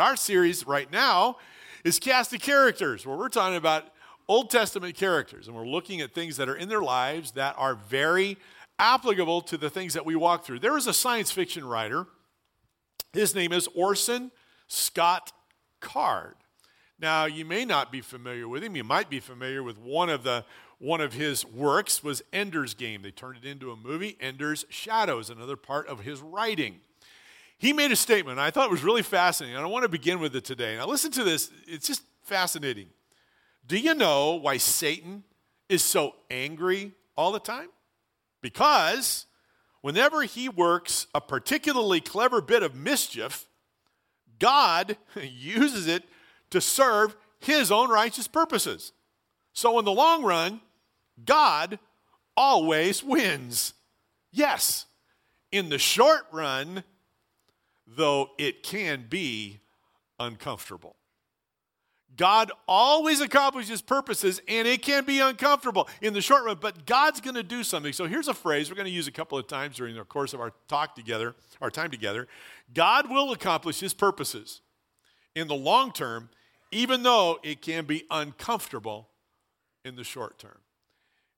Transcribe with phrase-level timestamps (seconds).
[0.00, 1.36] Our series right now
[1.84, 3.84] is Cast of Characters, where we're talking about
[4.28, 7.74] Old Testament characters, and we're looking at things that are in their lives that are
[7.74, 8.38] very
[8.78, 10.60] applicable to the things that we walk through.
[10.60, 12.06] There is a science fiction writer.
[13.12, 14.30] His name is Orson
[14.68, 15.32] Scott
[15.80, 16.36] Card.
[16.98, 18.76] Now, you may not be familiar with him.
[18.76, 20.46] You might be familiar with one of the
[20.78, 23.02] one of his works was Ender's Game.
[23.02, 26.80] They turned it into a movie, Ender's Shadows, another part of his writing
[27.60, 28.38] he made a statement.
[28.38, 29.54] I thought it was really fascinating.
[29.54, 30.78] And I want to begin with it today.
[30.78, 31.50] Now, listen to this.
[31.66, 32.88] It's just fascinating.
[33.66, 35.24] Do you know why Satan
[35.68, 37.68] is so angry all the time?
[38.40, 39.26] Because
[39.82, 43.46] whenever he works a particularly clever bit of mischief,
[44.38, 46.04] God uses it
[46.48, 48.92] to serve his own righteous purposes.
[49.52, 50.62] So, in the long run,
[51.22, 51.78] God
[52.38, 53.74] always wins.
[54.32, 54.86] Yes,
[55.52, 56.84] in the short run,
[57.96, 59.60] though it can be
[60.18, 60.96] uncomfortable.
[62.16, 67.20] God always accomplishes purposes and it can be uncomfortable in the short run, but God's
[67.20, 67.92] going to do something.
[67.92, 70.34] So here's a phrase we're going to use a couple of times during the course
[70.34, 72.26] of our talk together, our time together.
[72.74, 74.60] God will accomplish his purposes
[75.34, 76.30] in the long term,
[76.72, 79.08] even though it can be uncomfortable
[79.84, 80.58] in the short term.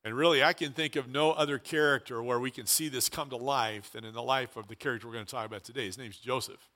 [0.05, 3.31] And really, I can think of no other character where we can see this come
[3.31, 5.87] to life than in the life of the character we're going to talk about today.
[5.87, 6.69] His name's Joseph.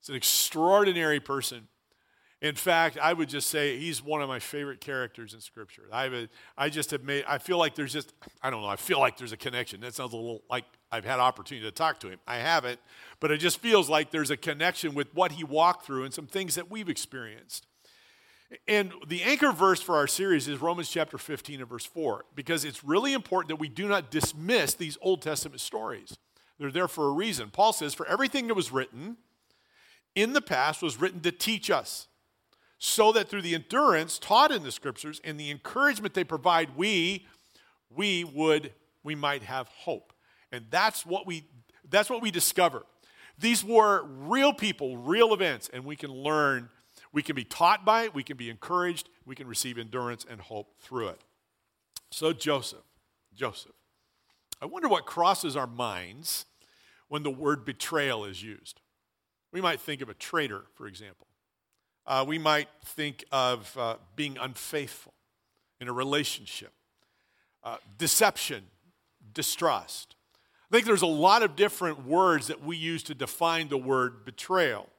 [0.00, 1.68] He's an extraordinary person.
[2.42, 5.84] In fact, I would just say he's one of my favorite characters in Scripture.
[5.92, 8.12] I, I just have made, I feel like there's just,
[8.42, 9.80] I don't know, I feel like there's a connection.
[9.80, 12.18] That sounds a little like I've had opportunity to talk to him.
[12.26, 12.78] I haven't,
[13.20, 16.26] but it just feels like there's a connection with what he walked through and some
[16.26, 17.66] things that we've experienced.
[18.68, 22.64] And the anchor verse for our series is Romans chapter 15 and verse 4, because
[22.64, 26.16] it's really important that we do not dismiss these Old Testament stories.
[26.58, 27.50] They're there for a reason.
[27.50, 29.16] Paul says, For everything that was written
[30.14, 32.06] in the past was written to teach us,
[32.78, 37.26] so that through the endurance taught in the scriptures and the encouragement they provide, we,
[37.90, 38.72] we would,
[39.02, 40.12] we might have hope.
[40.52, 41.46] And that's what we
[41.88, 42.84] that's what we discover.
[43.38, 46.68] These were real people, real events, and we can learn
[47.16, 50.38] we can be taught by it, we can be encouraged, we can receive endurance and
[50.38, 51.22] hope through it.
[52.10, 52.84] So, Joseph,
[53.34, 53.72] Joseph,
[54.60, 56.44] I wonder what crosses our minds
[57.08, 58.82] when the word betrayal is used.
[59.50, 61.26] We might think of a traitor, for example.
[62.06, 65.14] Uh, we might think of uh, being unfaithful
[65.80, 66.74] in a relationship,
[67.64, 68.62] uh, deception,
[69.32, 70.16] distrust.
[70.70, 74.26] I think there's a lot of different words that we use to define the word
[74.26, 74.90] betrayal.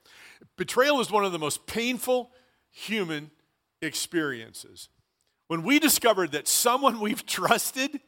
[0.57, 2.31] Betrayal is one of the most painful
[2.69, 3.31] human
[3.81, 4.89] experiences.
[5.47, 7.99] When we discovered that someone we've trusted,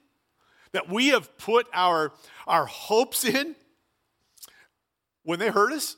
[0.71, 2.13] that we have put our,
[2.47, 3.55] our hopes in,
[5.23, 5.95] when they hurt us,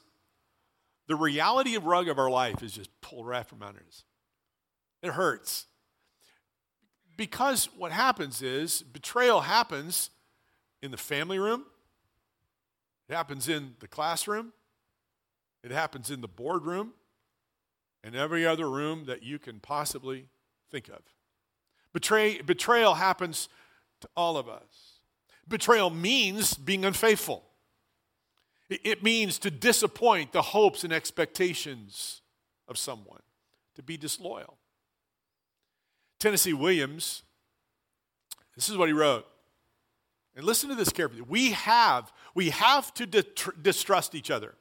[1.07, 4.03] the reality of rug of our life is just pulled right from under us.
[5.01, 5.65] It hurts.
[7.17, 10.09] Because what happens is betrayal happens
[10.81, 11.65] in the family room,
[13.07, 14.53] it happens in the classroom,
[15.63, 16.93] it happens in the boardroom
[18.03, 20.27] and every other room that you can possibly
[20.69, 21.01] think of.
[21.93, 23.49] Betray, betrayal happens
[23.99, 24.99] to all of us.
[25.47, 27.43] Betrayal means being unfaithful,
[28.69, 32.21] it means to disappoint the hopes and expectations
[32.69, 33.21] of someone,
[33.75, 34.57] to be disloyal.
[36.19, 37.23] Tennessee Williams,
[38.55, 39.25] this is what he wrote.
[40.35, 41.21] And listen to this carefully.
[41.21, 44.55] We have, we have to distrust each other.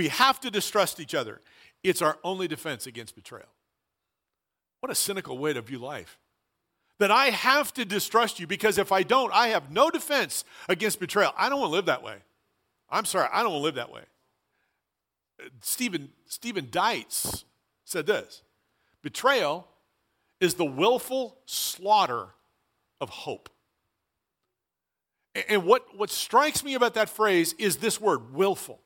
[0.00, 1.42] We have to distrust each other.
[1.84, 3.50] It's our only defense against betrayal.
[4.80, 6.18] What a cynical way to view life.
[7.00, 11.00] That I have to distrust you because if I don't, I have no defense against
[11.00, 11.34] betrayal.
[11.36, 12.16] I don't want to live that way.
[12.88, 14.00] I'm sorry, I don't want to live that way.
[15.60, 17.44] Stephen, Steven Dietz
[17.84, 18.40] said this
[19.02, 19.68] Betrayal
[20.40, 22.28] is the willful slaughter
[23.02, 23.50] of hope.
[25.46, 28.80] And what, what strikes me about that phrase is this word, willful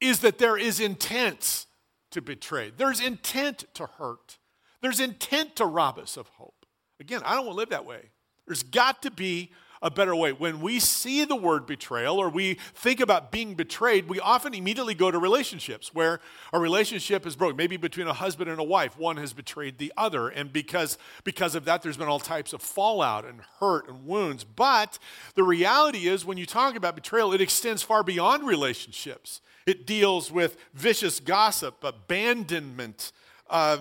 [0.00, 1.66] is that there is intent
[2.10, 4.38] to betray, there's intent to hurt,
[4.80, 6.66] there's intent to rob us of hope.
[6.98, 8.10] Again, I don't want to live that way.
[8.46, 9.52] There's got to be
[9.82, 10.32] a better way.
[10.32, 14.94] When we see the word betrayal or we think about being betrayed, we often immediately
[14.94, 16.20] go to relationships where
[16.52, 17.56] a relationship is broken.
[17.56, 20.28] Maybe between a husband and a wife, one has betrayed the other.
[20.28, 24.44] And because, because of that, there's been all types of fallout and hurt and wounds.
[24.44, 24.98] But
[25.34, 29.40] the reality is, when you talk about betrayal, it extends far beyond relationships.
[29.66, 33.12] It deals with vicious gossip, abandonment,
[33.48, 33.78] uh,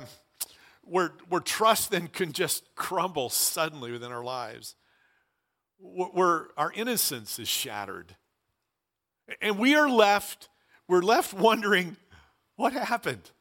[0.83, 4.75] where, where trust then can just crumble suddenly within our lives
[5.79, 8.15] where our innocence is shattered.
[9.41, 10.49] And we are left,
[10.87, 11.97] we're left wondering,
[12.55, 13.31] what happened?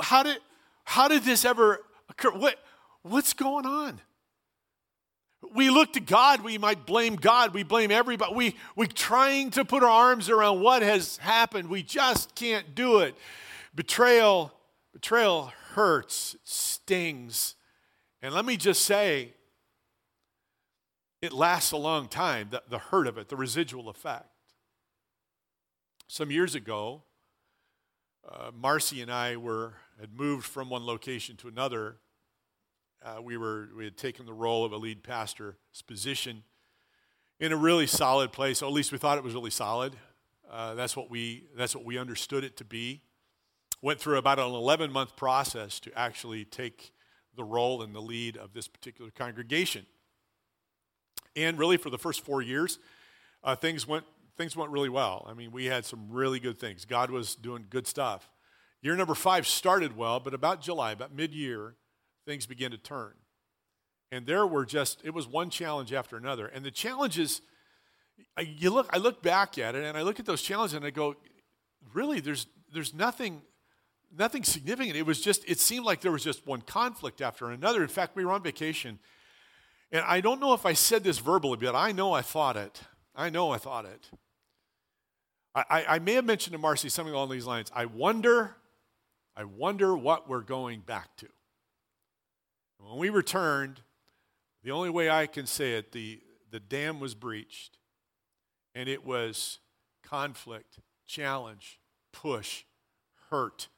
[0.00, 0.38] How did,
[0.84, 2.30] how did this ever occur?
[2.30, 2.56] What,
[3.02, 4.00] what's going on?
[5.54, 8.32] We look to God, we might blame God, we blame everybody.
[8.32, 11.68] We, we're trying to put our arms around what has happened.
[11.68, 13.16] We just can't do it.
[13.74, 14.52] Betrayal,
[14.92, 17.56] betrayal hurts, it stings.
[18.22, 19.34] And let me just say,
[21.22, 24.26] it lasts a long time, the, the hurt of it, the residual effect.
[26.08, 27.04] Some years ago,
[28.28, 31.96] uh, Marcy and I were had moved from one location to another.
[33.04, 35.54] Uh, we were we had taken the role of a lead pastor's
[35.86, 36.42] position
[37.38, 38.62] in a really solid place.
[38.62, 39.94] Or at least we thought it was really solid.
[40.50, 43.02] Uh, that's what we that's what we understood it to be.
[43.80, 46.92] Went through about an 11 month process to actually take
[47.34, 49.86] the role and the lead of this particular congregation.
[51.36, 52.78] And really, for the first four years,
[53.42, 54.04] uh, things went
[54.36, 55.26] things went really well.
[55.28, 56.84] I mean, we had some really good things.
[56.84, 58.30] God was doing good stuff.
[58.80, 61.74] Year number five started well, but about July, about mid year,
[62.26, 63.12] things began to turn.
[64.10, 66.46] And there were just, it was one challenge after another.
[66.46, 67.40] And the challenges,
[68.36, 70.84] I, you look, I look back at it and I look at those challenges and
[70.84, 71.16] I go,
[71.94, 73.42] really, there's, there's nothing,
[74.16, 74.96] nothing significant.
[74.96, 77.82] It was just, it seemed like there was just one conflict after another.
[77.82, 78.98] In fact, we were on vacation.
[79.92, 82.80] And I don't know if I said this verbally, but I know I thought it.
[83.14, 84.10] I know I thought it.
[85.54, 87.70] I, I, may have mentioned to Marcy something along these lines.
[87.74, 88.56] I wonder,
[89.36, 91.28] I wonder what we're going back to.
[92.78, 93.82] When we returned,
[94.64, 97.76] the only way I can say it, the, the dam was breached,
[98.74, 99.58] and it was
[100.02, 101.78] conflict, challenge,
[102.14, 102.64] push,
[103.28, 103.68] hurt,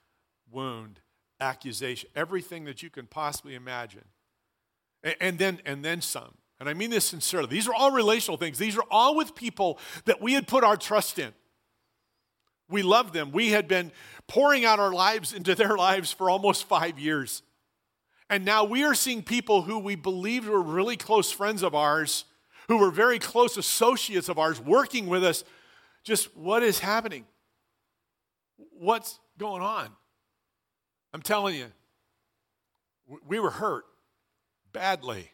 [0.49, 1.01] wound,
[1.41, 4.05] accusation, everything that you can possibly imagine.
[5.05, 6.35] And, and then, and then some.
[6.59, 7.49] And I mean this sincerely.
[7.49, 8.59] These are all relational things.
[8.59, 11.33] These are all with people that we had put our trust in.
[12.71, 13.31] We loved them.
[13.31, 13.93] We had been
[14.27, 17.43] pouring out our lives into their lives for almost five years.
[18.31, 22.25] And now we are seeing people who we believed were really close friends of ours,
[22.69, 25.45] who were very close associates of ours, working with us.
[26.03, 27.27] Just what is happening?
[28.57, 29.89] What's going on?
[31.13, 31.67] I'm telling you,
[33.27, 33.85] we were hurt
[34.75, 35.31] badly.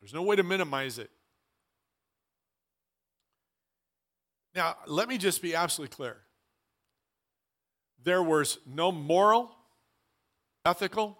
[0.00, 1.10] There's no way to minimize it.
[4.54, 6.16] Now, let me just be absolutely clear
[8.02, 9.54] there was no moral,
[10.64, 11.18] ethical,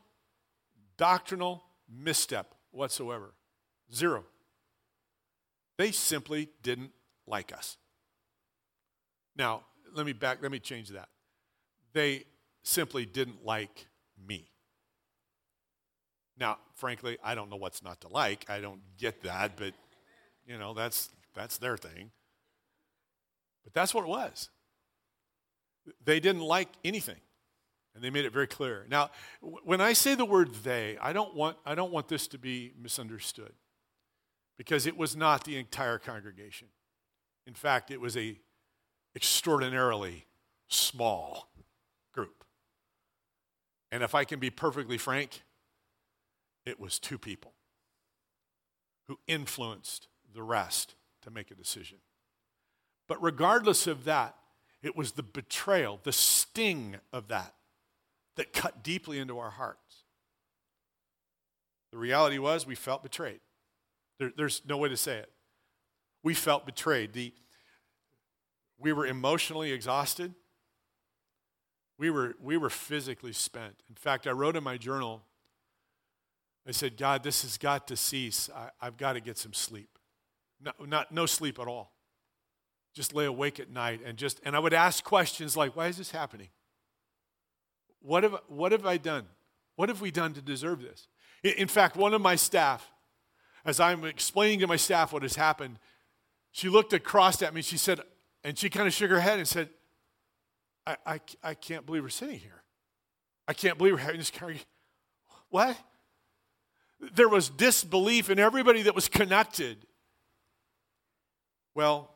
[0.97, 3.35] doctrinal misstep whatsoever.
[3.93, 4.25] Zero.
[5.77, 6.93] They simply didn't
[7.27, 7.77] like us.
[9.37, 11.09] Now, let me back, let me change that.
[11.93, 12.25] They
[12.63, 13.87] simply didn't like.
[16.39, 18.45] Now, frankly, I don't know what's not to like.
[18.49, 19.73] I don't get that, but
[20.47, 22.11] you know, that's that's their thing.
[23.65, 24.49] But that's what it was.
[26.05, 27.21] They didn't like anything.
[27.95, 28.87] And they made it very clear.
[28.91, 29.11] Now,
[29.41, 32.75] when I say the word they, I don't want, I don't want this to be
[32.79, 33.55] misunderstood
[34.59, 36.69] because it was not the entire congregation.
[37.47, 38.39] In fact, it was a
[39.15, 40.27] extraordinarily
[40.69, 41.49] small
[42.13, 42.45] group.
[43.91, 45.43] And if I can be perfectly frank,
[46.67, 47.53] it was two people
[49.07, 51.99] who influenced the rest to make a decision.
[53.09, 54.35] But regardless of that,
[54.83, 57.55] it was the betrayal, the sting of that,
[58.37, 60.05] that cut deeply into our hearts.
[61.93, 63.41] The reality was we felt betrayed.
[64.19, 65.31] There, there's no way to say it.
[66.23, 67.13] We felt betrayed.
[67.13, 67.33] The,
[68.79, 70.35] we were emotionally exhausted.
[71.99, 73.77] We were, we were physically spent.
[73.89, 75.23] In fact, I wrote in my journal,
[76.67, 78.51] I said, God, this has got to cease.
[78.55, 79.99] I, have got to get some sleep.
[80.61, 81.93] No, not, no sleep at all
[82.97, 85.99] just lay awake at night and just and I would ask questions like, why is
[85.99, 86.49] this happening?
[88.01, 89.27] What have, what have I done?
[89.77, 91.07] What have we done to deserve this?
[91.45, 92.91] In fact, one of my staff,
[93.67, 95.79] as I'm explaining to my staff what has happened,
[96.53, 98.01] she looked across at me, she said,
[98.43, 99.69] and she kind of shook her head and said,
[100.87, 102.63] I, I, I can't believe we're sitting here.
[103.47, 104.67] I can't believe we're having this congregation.
[105.51, 105.77] What?
[107.01, 109.87] There was disbelief in everybody that was connected.
[111.75, 112.11] Well,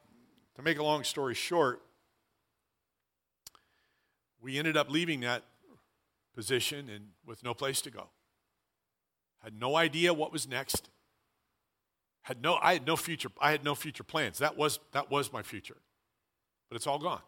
[0.57, 1.83] to make a long story short,
[4.41, 5.45] we ended up leaving that
[6.35, 8.09] position and with no place to go.
[9.43, 10.89] Had no idea what was next.
[12.23, 13.31] Had no, I had no future.
[13.41, 14.39] I had no future plans.
[14.39, 15.77] That was that was my future,
[16.69, 17.23] but it's all gone.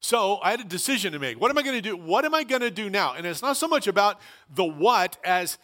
[0.00, 1.40] So I had a decision to make.
[1.40, 1.96] What am I going to do?
[1.96, 3.14] What am I going to do now?
[3.14, 4.20] And it's not so much about
[4.52, 5.58] the what as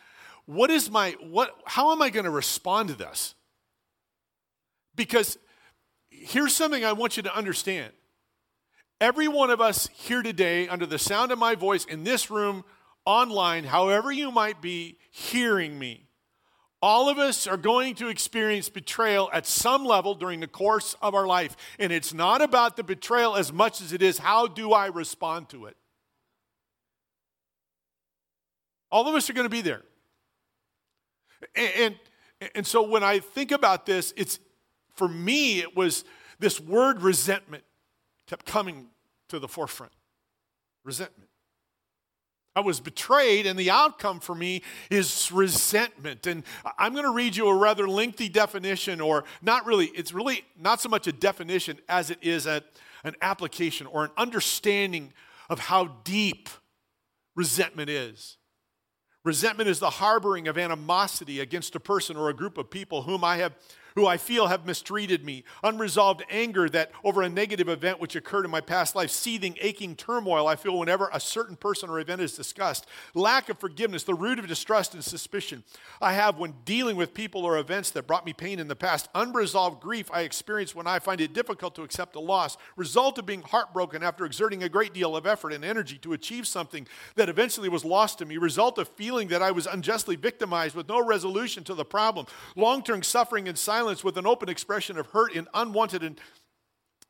[0.48, 1.54] what is my what?
[1.66, 3.34] How am I going to respond to this?
[4.96, 5.36] Because
[6.08, 7.92] here's something I want you to understand.
[8.98, 12.64] every one of us here today, under the sound of my voice, in this room,
[13.04, 16.08] online, however you might be hearing me,
[16.80, 21.14] all of us are going to experience betrayal at some level during the course of
[21.14, 21.56] our life.
[21.78, 25.50] And it's not about the betrayal as much as it is how do I respond
[25.50, 25.76] to it.
[28.90, 29.82] All of us are going to be there.
[31.54, 31.72] And,
[32.40, 34.38] and, and so when I think about this, it's
[34.94, 36.04] for me, it was
[36.38, 37.64] this word resentment
[38.26, 38.88] kept coming
[39.28, 39.92] to the forefront.
[40.84, 41.28] Resentment.
[42.56, 46.26] I was betrayed, and the outcome for me is resentment.
[46.26, 46.42] And
[46.76, 50.80] I'm going to read you a rather lengthy definition, or not really, it's really not
[50.80, 52.64] so much a definition as it is a,
[53.04, 55.12] an application or an understanding
[55.48, 56.48] of how deep
[57.36, 58.37] resentment is.
[59.24, 63.24] Resentment is the harboring of animosity against a person or a group of people whom
[63.24, 63.54] I have
[63.94, 68.44] who I feel have mistreated me, unresolved anger that over a negative event which occurred
[68.44, 72.20] in my past life, seething, aching turmoil I feel whenever a certain person or event
[72.20, 75.64] is discussed, lack of forgiveness, the root of distrust and suspicion
[76.00, 79.08] I have when dealing with people or events that brought me pain in the past,
[79.14, 83.26] unresolved grief I experience when I find it difficult to accept a loss, result of
[83.26, 87.28] being heartbroken after exerting a great deal of effort and energy to achieve something that
[87.28, 91.04] eventually was lost to me, result of feeling that I was unjustly victimized with no
[91.04, 92.26] resolution to the problem,
[92.56, 96.20] long term suffering and silence with an open expression of hurt and unwanted and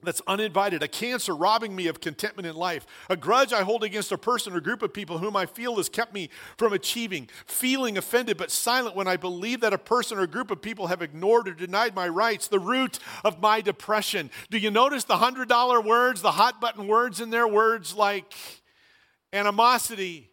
[0.01, 4.13] that's uninvited, a cancer robbing me of contentment in life, a grudge I hold against
[4.13, 7.99] a person or group of people whom I feel has kept me from achieving, feeling
[7.99, 11.49] offended but silent when I believe that a person or group of people have ignored
[11.49, 14.31] or denied my rights, the root of my depression.
[14.51, 17.49] Do you notice the $100 words, the hot button words in there?
[17.49, 18.35] Words like
[19.33, 20.31] animosity,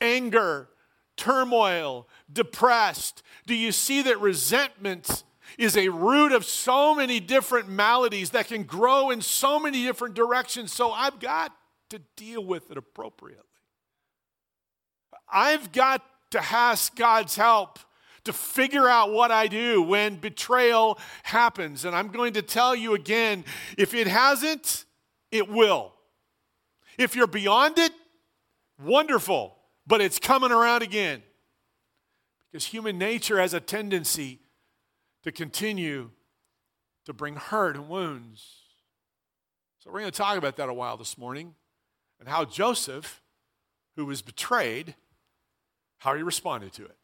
[0.00, 0.68] anger,
[1.16, 3.22] turmoil, depressed.
[3.46, 5.22] Do you see that resentment
[5.58, 10.14] is a root of so many different maladies that can grow in so many different
[10.14, 10.72] directions.
[10.72, 11.52] So I've got
[11.90, 13.44] to deal with it appropriately.
[15.28, 17.78] I've got to ask God's help
[18.24, 21.84] to figure out what I do when betrayal happens.
[21.84, 23.44] And I'm going to tell you again
[23.78, 24.84] if it hasn't,
[25.30, 25.92] it will.
[26.98, 27.92] If you're beyond it,
[28.82, 31.22] wonderful, but it's coming around again.
[32.50, 34.40] Because human nature has a tendency
[35.26, 36.08] to continue
[37.04, 38.58] to bring hurt and wounds.
[39.80, 41.56] So, we're going to talk about that a while this morning
[42.20, 43.20] and how Joseph,
[43.96, 44.94] who was betrayed,
[45.98, 46.96] how he responded to it.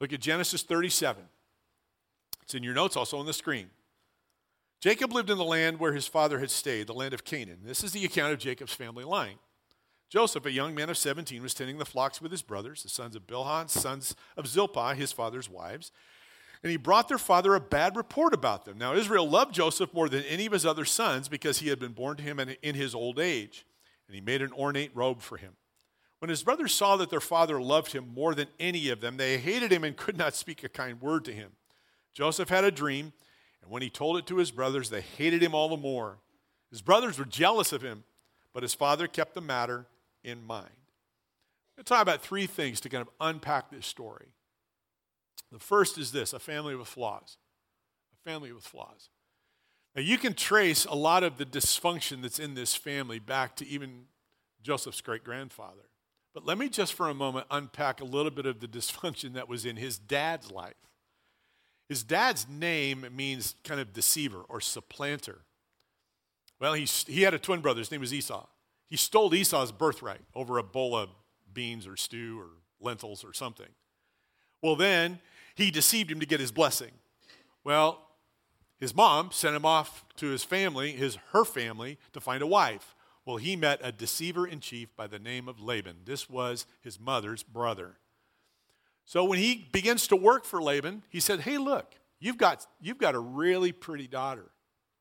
[0.00, 1.24] Look at Genesis 37.
[2.42, 3.70] It's in your notes, also on the screen.
[4.80, 7.58] Jacob lived in the land where his father had stayed, the land of Canaan.
[7.64, 9.38] This is the account of Jacob's family line.
[10.08, 13.16] Joseph, a young man of 17, was tending the flocks with his brothers, the sons
[13.16, 15.90] of Bilhah, sons of Zilpah, his father's wives
[16.66, 18.76] and he brought their father a bad report about them.
[18.76, 21.92] Now, Israel loved Joseph more than any of his other sons because he had been
[21.92, 23.64] born to him in his old age,
[24.08, 25.52] and he made an ornate robe for him.
[26.18, 29.38] When his brothers saw that their father loved him more than any of them, they
[29.38, 31.52] hated him and could not speak a kind word to him.
[32.14, 33.12] Joseph had a dream,
[33.62, 36.18] and when he told it to his brothers, they hated him all the more.
[36.72, 38.02] His brothers were jealous of him,
[38.52, 39.86] but his father kept the matter
[40.24, 40.66] in mind.
[41.78, 44.32] To talk about three things to kind of unpack this story.
[45.52, 47.36] The first is this a family with flaws.
[48.12, 49.10] A family with flaws.
[49.94, 53.66] Now, you can trace a lot of the dysfunction that's in this family back to
[53.66, 54.04] even
[54.62, 55.88] Joseph's great grandfather.
[56.34, 59.48] But let me just for a moment unpack a little bit of the dysfunction that
[59.48, 60.74] was in his dad's life.
[61.88, 65.42] His dad's name means kind of deceiver or supplanter.
[66.60, 67.78] Well, he, he had a twin brother.
[67.78, 68.46] His name was Esau.
[68.90, 71.10] He stole Esau's birthright over a bowl of
[71.52, 72.48] beans or stew or
[72.80, 73.68] lentils or something.
[74.62, 75.20] Well, then
[75.54, 76.92] he deceived him to get his blessing.
[77.64, 78.06] Well,
[78.78, 82.94] his mom sent him off to his family, his her family, to find a wife.
[83.24, 85.96] Well, he met a deceiver in chief by the name of Laban.
[86.04, 87.96] This was his mother's brother.
[89.04, 92.98] So when he begins to work for Laban, he said, Hey, look, you've got, you've
[92.98, 94.50] got a really pretty daughter.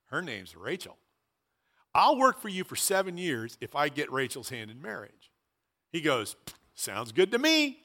[0.08, 0.98] Her name's Rachel.
[1.94, 5.32] I'll work for you for seven years if I get Rachel's hand in marriage.
[5.92, 6.36] He goes,
[6.76, 7.80] Sounds good to me.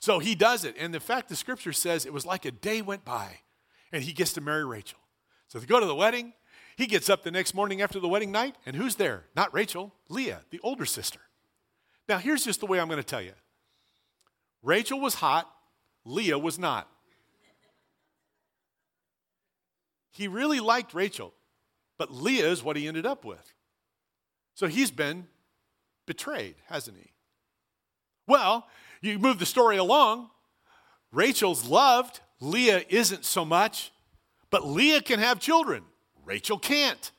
[0.00, 0.76] So he does it.
[0.78, 3.40] And in fact, the scripture says it was like a day went by
[3.92, 4.98] and he gets to marry Rachel.
[5.48, 6.34] So they go to the wedding.
[6.76, 9.24] He gets up the next morning after the wedding night, and who's there?
[9.34, 11.18] Not Rachel, Leah, the older sister.
[12.08, 13.32] Now, here's just the way I'm going to tell you
[14.62, 15.50] Rachel was hot,
[16.04, 16.88] Leah was not.
[20.12, 21.32] He really liked Rachel,
[21.96, 23.54] but Leah is what he ended up with.
[24.54, 25.26] So he's been
[26.06, 27.10] betrayed, hasn't he?
[28.26, 28.66] Well,
[29.00, 30.30] you move the story along.
[31.12, 33.92] Rachel's loved, Leah isn't so much,
[34.50, 35.84] but Leah can have children.
[36.24, 37.10] Rachel can't.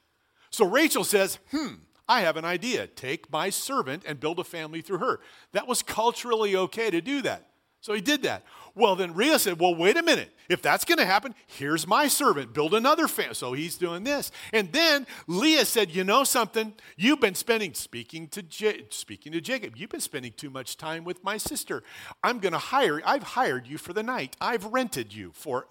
[0.50, 1.76] So Rachel says, Hmm,
[2.08, 2.88] I have an idea.
[2.88, 5.20] Take my servant and build a family through her.
[5.52, 7.49] That was culturally okay to do that.
[7.82, 8.44] So he did that.
[8.76, 10.32] Well, then Leah said, Well, wait a minute.
[10.50, 12.54] If that's going to happen, here's my servant.
[12.54, 13.36] Build another family.
[13.36, 14.32] So he's doing this.
[14.52, 16.74] And then Leah said, You know something?
[16.98, 21.04] You've been spending, speaking to, J- speaking to Jacob, you've been spending too much time
[21.04, 21.84] with my sister.
[22.24, 24.36] I'm going to hire, I've hired you for the night.
[24.42, 25.68] I've rented you for.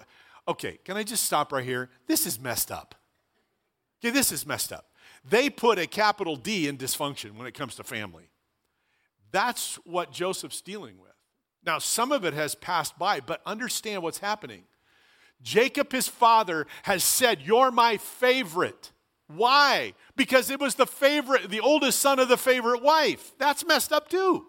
[0.47, 1.91] Okay, can I just stop right here?
[2.07, 2.95] This is messed up.
[4.01, 4.87] Okay, this is messed up.
[5.29, 8.31] They put a capital D in dysfunction when it comes to family.
[9.31, 11.08] That's what Joseph's dealing with.
[11.69, 14.63] Now, some of it has passed by, but understand what's happening.
[15.43, 18.91] Jacob, his father, has said, You're my favorite.
[19.27, 19.93] Why?
[20.17, 23.33] Because it was the favorite, the oldest son of the favorite wife.
[23.37, 24.47] That's messed up too.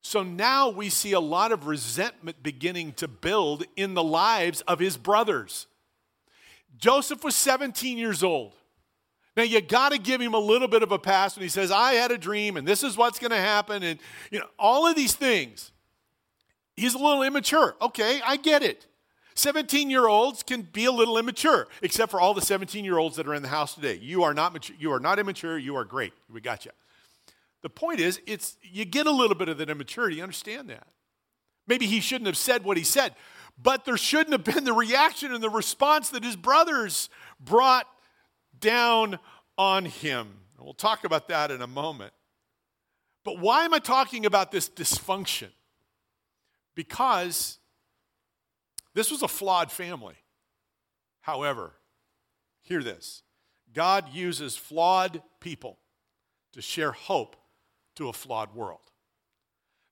[0.00, 4.78] So now we see a lot of resentment beginning to build in the lives of
[4.78, 5.66] his brothers.
[6.78, 8.54] Joseph was 17 years old.
[9.36, 11.70] Now you got to give him a little bit of a pass when he says,
[11.70, 14.00] "I had a dream and this is what's going to happen," and
[14.30, 15.72] you know all of these things.
[16.76, 17.76] He's a little immature.
[17.80, 18.86] Okay, I get it.
[19.34, 23.16] 17 year olds can be a little immature, except for all the 17 year olds
[23.16, 23.98] that are in the house today.
[24.00, 26.12] You are not mature, you are not immature, you are great.
[26.30, 26.70] We got you.
[27.62, 30.86] The point is, it's you get a little bit of that immaturity, understand that.
[31.66, 33.14] Maybe he shouldn't have said what he said,
[33.60, 37.08] but there shouldn't have been the reaction and the response that his brothers
[37.40, 37.86] brought
[38.60, 39.18] down
[39.56, 40.28] on him.
[40.58, 42.12] We'll talk about that in a moment.
[43.24, 45.48] But why am I talking about this dysfunction?
[46.74, 47.58] Because
[48.94, 50.16] this was a flawed family.
[51.20, 51.72] However,
[52.62, 53.22] hear this
[53.72, 55.78] God uses flawed people
[56.52, 57.36] to share hope
[57.96, 58.80] to a flawed world.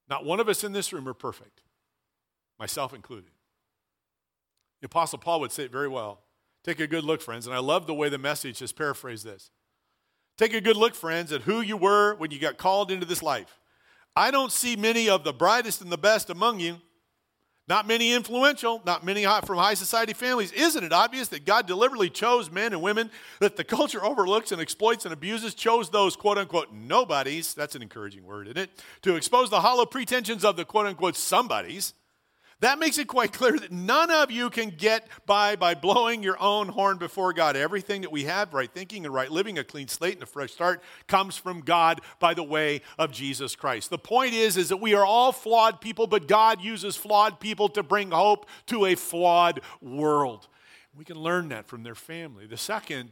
[0.09, 1.61] Not one of us in this room are perfect,
[2.59, 3.31] myself included.
[4.81, 6.21] The Apostle Paul would say it very well.
[6.63, 9.51] Take a good look, friends, and I love the way the message has paraphrased this.
[10.37, 13.21] Take a good look, friends, at who you were when you got called into this
[13.21, 13.59] life.
[14.15, 16.77] I don't see many of the brightest and the best among you.
[17.67, 20.51] Not many influential, not many from high society families.
[20.51, 24.61] Isn't it obvious that God deliberately chose men and women that the culture overlooks and
[24.61, 29.15] exploits and abuses, chose those quote unquote nobodies, that's an encouraging word, isn't it, to
[29.15, 31.93] expose the hollow pretensions of the quote unquote somebodies
[32.63, 36.39] that makes it quite clear that none of you can get by by blowing your
[36.41, 37.55] own horn before God.
[37.55, 40.51] Everything that we have, right thinking and right living, a clean slate and a fresh
[40.51, 43.89] start, comes from God by the way of Jesus Christ.
[43.89, 47.69] The point is, is that we are all flawed people, but God uses flawed people
[47.69, 50.47] to bring hope to a flawed world.
[50.95, 52.45] We can learn that from their family.
[52.45, 53.11] The second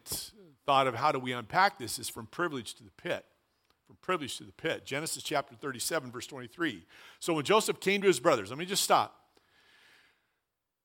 [0.66, 3.26] thought of how do we unpack this is from privilege to the pit
[3.88, 4.86] from privilege to the pit.
[4.86, 6.86] Genesis chapter 37, verse 23.
[7.20, 9.21] So when Joseph came to his brothers, let me just stop.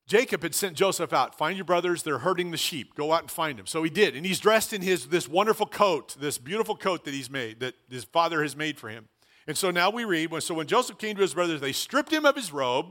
[0.07, 1.37] Jacob had sent Joseph out.
[1.37, 2.95] Find your brothers, they're herding the sheep.
[2.95, 3.67] Go out and find them.
[3.67, 4.15] So he did.
[4.15, 7.75] And he's dressed in his this wonderful coat, this beautiful coat that he's made, that
[7.91, 9.09] his father has made for him.
[9.49, 12.25] And so now we read, so when Joseph came to his brothers, they stripped him
[12.25, 12.87] of his robe,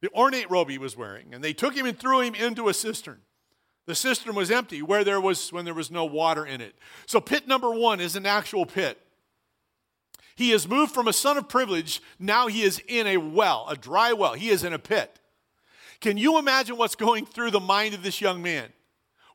[0.00, 2.74] the ornate robe he was wearing, and they took him and threw him into a
[2.74, 3.20] cistern.
[3.86, 6.74] The cistern was empty where there was when there was no water in it.
[7.06, 8.98] So pit number one is an actual pit.
[10.36, 13.76] He has moved from a son of privilege, now he is in a well, a
[13.76, 14.34] dry well.
[14.34, 15.18] He is in a pit.
[16.00, 18.68] Can you imagine what's going through the mind of this young man?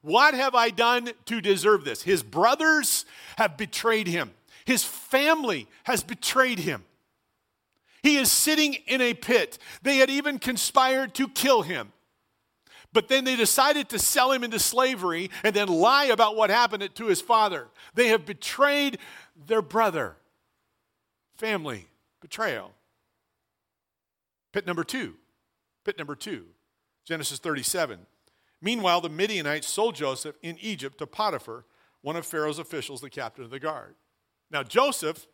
[0.01, 2.03] What have I done to deserve this?
[2.03, 3.05] His brothers
[3.37, 4.31] have betrayed him,
[4.65, 6.85] his family has betrayed him.
[8.01, 9.57] He is sitting in a pit.
[9.81, 11.93] They had even conspired to kill him.
[12.91, 16.87] But then they decided to sell him into slavery and then lie about what happened
[16.93, 17.69] to his father.
[17.95, 18.99] They have betrayed
[19.47, 20.17] their brother.
[21.37, 21.87] Family
[22.21, 22.73] betrayal.
[24.51, 25.15] Pit number two
[25.83, 26.45] Pit number two,
[27.05, 27.99] Genesis 37.
[28.61, 31.65] Meanwhile, the Midianites sold Joseph in Egypt to Potiphar,
[32.01, 33.95] one of Pharaoh's officials, the captain of the guard.
[34.49, 35.27] Now, Joseph,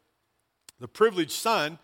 [0.80, 1.78] the privileged son,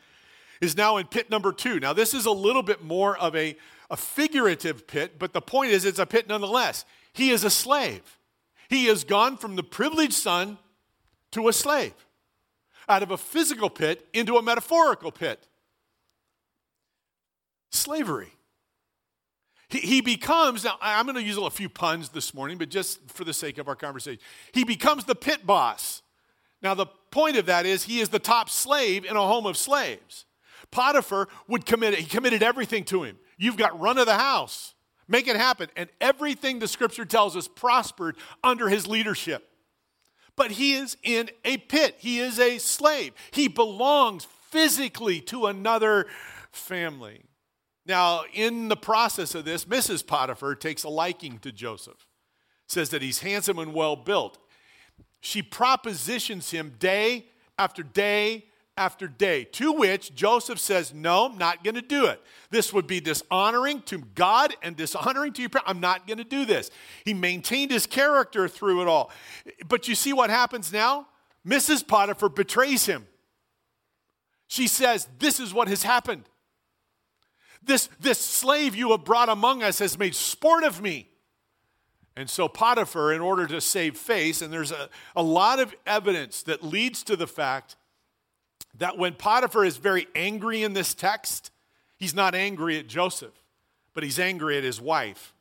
[0.62, 1.80] is now in pit number two.
[1.80, 3.58] Now, this is a little bit more of a,
[3.90, 6.86] a figurative pit, but the point is it's a pit nonetheless.
[7.14, 8.18] He is a slave.
[8.70, 10.58] He has gone from the privileged son
[11.32, 11.94] to a slave,
[12.90, 15.48] out of a physical pit into a metaphorical pit.
[17.72, 18.35] Slavery.
[19.70, 23.10] He, he becomes, now I'm going to use a few puns this morning, but just
[23.10, 24.20] for the sake of our conversation,
[24.54, 26.02] he becomes the pit boss.
[26.62, 29.58] Now, the point of that is he is the top slave in a home of
[29.58, 30.26] slaves.
[30.72, 33.18] Potiphar would commit, he committed everything to him.
[33.38, 34.74] You've got run of the house.
[35.08, 35.70] Make it happen.
[35.76, 39.48] And everything the scripture tells us prospered under his leadership.
[40.36, 41.96] But he is in a pit.
[42.00, 43.14] He is a slave.
[43.32, 46.08] He belongs physically to another
[46.52, 47.24] family.
[47.86, 50.06] Now, in the process of this, Mrs.
[50.06, 52.08] Potiphar takes a liking to Joseph,
[52.68, 54.38] says that he's handsome and well built.
[55.22, 57.26] she propositions him day
[57.58, 58.46] after day
[58.78, 62.22] after day, to which Joseph says, No, I'm not going to do it.
[62.50, 65.50] This would be dishonoring to God and dishonoring to you.
[65.66, 66.70] I'm not going to do this.
[67.06, 69.12] He maintained his character through it all.
[69.68, 71.08] But you see what happens now?
[71.48, 71.88] Mrs.
[71.88, 73.08] Potiphar betrays him.
[74.48, 76.24] She says, This is what has happened.
[77.66, 81.10] This, this slave you have brought among us has made sport of me.
[82.16, 86.44] And so Potiphar, in order to save face, and there's a, a lot of evidence
[86.44, 87.76] that leads to the fact
[88.78, 91.52] that when Potiphar is very angry in this text,
[91.98, 93.44] he's not angry at Joseph,
[93.94, 95.34] but he's angry at his wife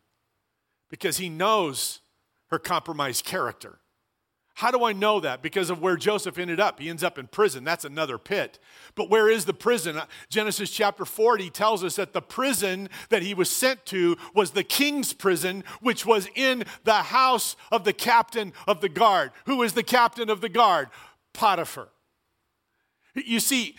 [0.88, 2.00] because he knows
[2.48, 3.78] her compromised character.
[4.54, 5.42] How do I know that?
[5.42, 6.78] Because of where Joseph ended up.
[6.78, 7.64] He ends up in prison.
[7.64, 8.60] That's another pit.
[8.94, 10.00] But where is the prison?
[10.28, 14.62] Genesis chapter 40 tells us that the prison that he was sent to was the
[14.62, 19.32] king's prison, which was in the house of the captain of the guard.
[19.46, 20.88] Who is the captain of the guard?
[21.32, 21.88] Potiphar.
[23.16, 23.74] You see,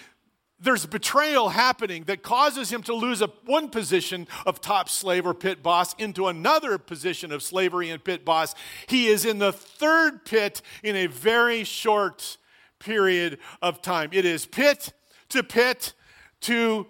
[0.60, 5.34] there's betrayal happening that causes him to lose a, one position of top slave or
[5.34, 8.56] pit boss into another position of slavery and pit boss.
[8.88, 12.38] He is in the third pit in a very short
[12.80, 14.10] period of time.
[14.14, 14.94] It is pit
[15.30, 15.94] to pit
[16.42, 16.88] to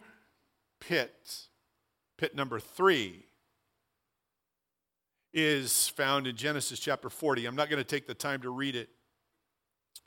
[0.79, 1.47] pit.
[2.17, 3.25] Pit number three
[5.33, 7.45] is found in Genesis chapter 40.
[7.45, 8.89] I'm not going to take the time to read it.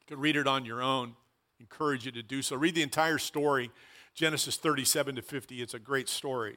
[0.01, 1.17] You can read it on your own
[1.61, 2.57] encourage you to do so.
[2.57, 3.71] Read the entire story,
[4.15, 5.63] Genesis 37 to 50.
[5.63, 6.57] It's a great story.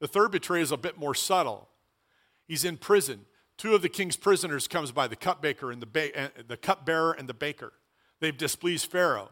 [0.00, 1.68] The third betrayal is a bit more subtle.
[2.46, 3.26] He's in prison.
[3.56, 7.12] Two of the king's prisoners comes by the cupbearer and the, ba- uh, the cupbearer
[7.12, 7.72] and the baker.
[8.20, 9.30] They've displeased Pharaoh.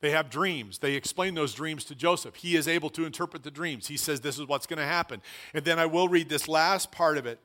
[0.00, 0.78] They have dreams.
[0.78, 2.34] They explain those dreams to Joseph.
[2.36, 3.86] He is able to interpret the dreams.
[3.86, 5.22] He says, This is what's going to happen.
[5.54, 7.38] And then I will read this last part of it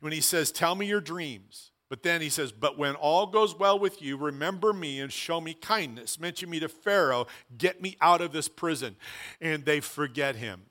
[0.00, 1.72] when he says, Tell me your dreams.
[1.88, 5.40] But then he says, But when all goes well with you, remember me and show
[5.40, 6.18] me kindness.
[6.18, 7.26] Mention me to Pharaoh.
[7.56, 8.96] Get me out of this prison.
[9.40, 10.62] And they forget him.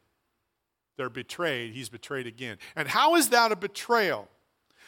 [0.98, 1.74] They're betrayed.
[1.74, 2.58] He's betrayed again.
[2.76, 4.30] And how is that a betrayal?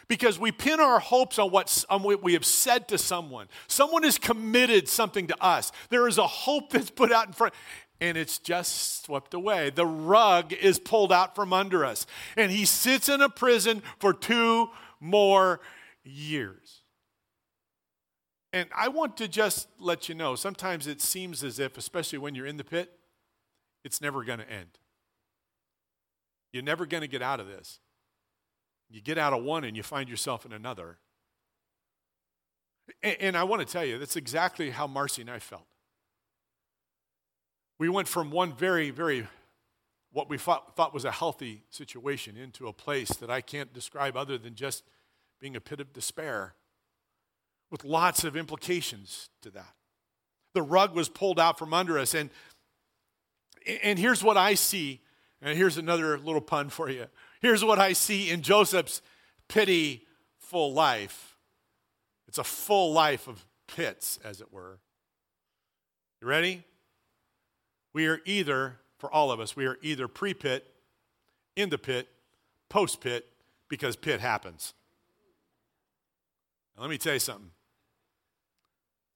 [0.07, 3.47] Because we pin our hopes on what, on what we have said to someone.
[3.67, 5.71] Someone has committed something to us.
[5.89, 7.53] There is a hope that's put out in front
[7.99, 9.71] and it's just swept away.
[9.71, 12.05] The rug is pulled out from under us.
[12.35, 15.59] And he sits in a prison for two more
[16.07, 16.81] years.
[18.53, 22.33] And I want to just let you know sometimes it seems as if, especially when
[22.33, 22.91] you're in the pit,
[23.83, 24.79] it's never going to end.
[26.53, 27.79] You're never going to get out of this.
[28.89, 30.97] You get out of one and you find yourself in another.
[33.03, 35.67] And, and I want to tell you, that's exactly how Marcy and I felt.
[37.79, 39.27] We went from one very, very,
[40.11, 44.15] what we thought, thought was a healthy situation into a place that I can't describe
[44.15, 44.83] other than just
[45.39, 46.55] being a pit of despair
[47.69, 49.73] with lots of implications to that.
[50.53, 52.13] The rug was pulled out from under us.
[52.13, 52.29] And,
[53.83, 55.01] and here's what I see,
[55.41, 57.07] and here's another little pun for you.
[57.41, 59.01] Here's what I see in Joseph's
[59.47, 61.37] pitiful life
[62.27, 64.79] it's a full life of pits, as it were.
[66.21, 66.63] You ready?
[67.93, 70.65] We are either, for all of us, we are either pre pit,
[71.55, 72.07] in the pit,
[72.69, 73.27] post pit,
[73.69, 74.73] because pit happens.
[76.77, 77.49] Now, let me tell you something.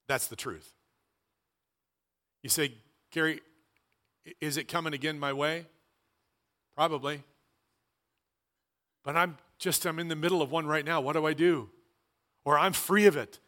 [0.08, 0.74] That's the truth.
[2.42, 2.74] You say,
[3.12, 3.40] Gary,
[4.40, 5.66] is it coming again my way?
[6.76, 7.22] Probably.
[9.04, 11.00] But I'm just, I'm in the middle of one right now.
[11.00, 11.70] What do I do?
[12.44, 13.38] Or I'm free of it.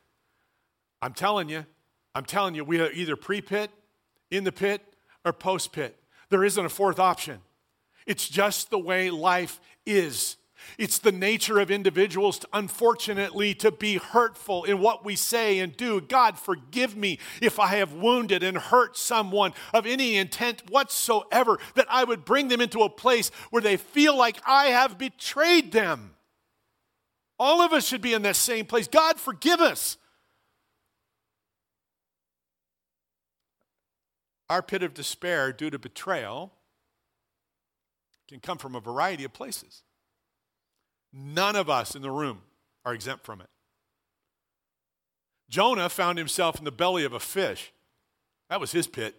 [1.02, 1.66] I'm telling you,
[2.14, 3.70] I'm telling you, we are either pre pit,
[4.30, 4.80] in the pit,
[5.24, 5.98] or post pit.
[6.28, 7.40] There isn't a fourth option.
[8.06, 10.36] It's just the way life is.
[10.78, 15.76] It's the nature of individuals, to, unfortunately, to be hurtful in what we say and
[15.76, 16.00] do.
[16.00, 21.86] God, forgive me if I have wounded and hurt someone of any intent whatsoever, that
[21.88, 26.14] I would bring them into a place where they feel like I have betrayed them.
[27.38, 28.88] All of us should be in that same place.
[28.88, 29.98] God, forgive us.
[34.50, 36.52] Our pit of despair due to betrayal
[38.28, 39.82] can come from a variety of places.
[41.16, 42.42] None of us in the room
[42.84, 43.48] are exempt from it.
[45.48, 47.72] Jonah found himself in the belly of a fish.
[48.50, 49.14] That was his pit.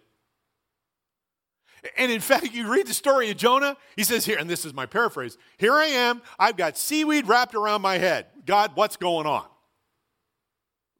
[1.96, 4.74] And in fact, you read the story of Jonah, he says here, and this is
[4.74, 8.26] my paraphrase Here I am, I've got seaweed wrapped around my head.
[8.44, 9.46] God, what's going on?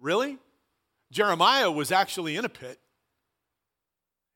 [0.00, 0.38] Really?
[1.12, 2.80] Jeremiah was actually in a pit.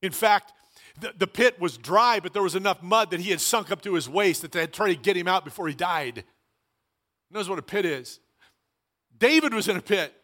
[0.02, 0.52] In fact,
[1.00, 3.80] the, the pit was dry, but there was enough mud that he had sunk up
[3.82, 6.24] to his waist that they had tried to get him out before he died
[7.30, 8.20] knows what a pit is.
[9.18, 10.14] David was in a pit.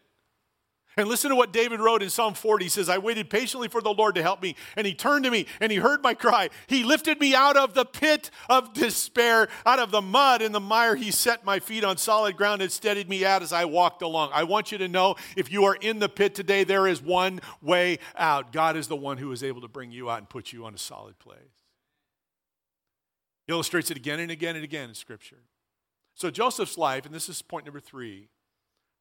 [0.99, 2.65] And listen to what David wrote in Psalm 40.
[2.65, 5.31] He says, I waited patiently for the Lord to help me, and he turned to
[5.31, 6.49] me and he heard my cry.
[6.65, 10.59] He lifted me out of the pit of despair, out of the mud and the
[10.59, 10.95] mire.
[10.95, 14.31] He set my feet on solid ground and steadied me out as I walked along.
[14.33, 17.41] I want you to know if you are in the pit today, there is one
[17.61, 18.51] way out.
[18.51, 20.73] God is the one who is able to bring you out and put you on
[20.73, 21.37] a solid place.
[23.45, 25.43] He illustrates it again and again and again in Scripture.
[26.17, 28.29] So Joseph's life, and this is point number three,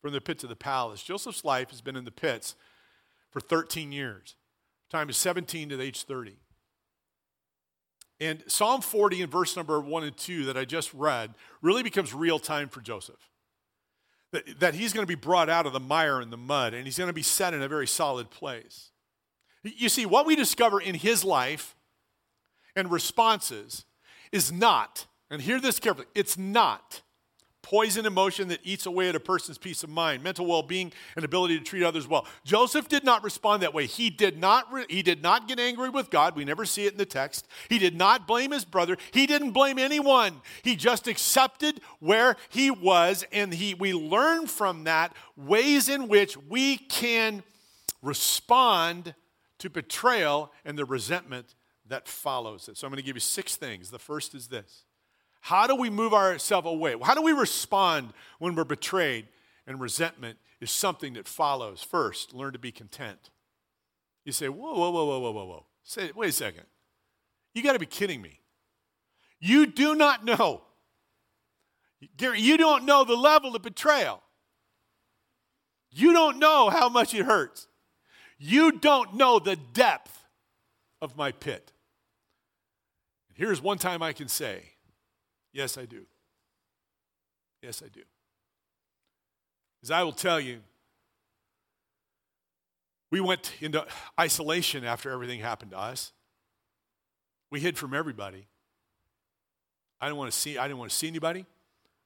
[0.02, 1.02] from the pit to the palace.
[1.02, 2.54] Joseph's life has been in the pits
[3.30, 4.36] for 13 years.
[4.90, 6.36] Time is 17 to age 30.
[8.20, 12.12] And Psalm 40 and verse number 1 and 2 that I just read really becomes
[12.12, 13.30] real time for Joseph.
[14.32, 16.84] That, that he's going to be brought out of the mire and the mud and
[16.84, 18.90] he's going to be set in a very solid place.
[19.62, 21.74] You see, what we discover in his life
[22.76, 23.86] and responses
[24.32, 27.00] is not, and hear this carefully, it's not
[27.66, 31.58] poison emotion that eats away at a person's peace of mind, mental well-being, and ability
[31.58, 32.24] to treat others well.
[32.44, 33.86] Joseph did not respond that way.
[33.86, 36.36] He did not re- he did not get angry with God.
[36.36, 37.48] We never see it in the text.
[37.68, 38.96] He did not blame his brother.
[39.10, 40.42] He didn't blame anyone.
[40.62, 46.36] He just accepted where he was and he we learn from that ways in which
[46.36, 47.42] we can
[48.00, 49.12] respond
[49.58, 51.56] to betrayal and the resentment
[51.88, 52.76] that follows it.
[52.76, 53.90] So I'm going to give you six things.
[53.90, 54.84] The first is this.
[55.46, 56.96] How do we move ourselves away?
[57.00, 59.28] How do we respond when we're betrayed?
[59.68, 61.84] And resentment is something that follows.
[61.84, 63.30] First, learn to be content.
[64.24, 65.66] You say, whoa, whoa, whoa, whoa, whoa, whoa, whoa.
[65.84, 66.64] Say, wait a second.
[67.54, 68.40] You got to be kidding me.
[69.38, 70.62] You do not know.
[72.16, 74.24] Gary, you don't know the level of betrayal.
[75.92, 77.68] You don't know how much it hurts.
[78.36, 80.24] You don't know the depth
[81.00, 81.70] of my pit.
[83.34, 84.72] Here's one time I can say
[85.56, 86.04] Yes, I do.
[87.62, 88.02] Yes, I do.
[89.82, 90.58] As I will tell you,
[93.10, 93.86] we went into
[94.20, 96.12] isolation after everything happened to us.
[97.50, 98.48] We hid from everybody.
[99.98, 101.46] I didn't want to see, I didn't want to see anybody.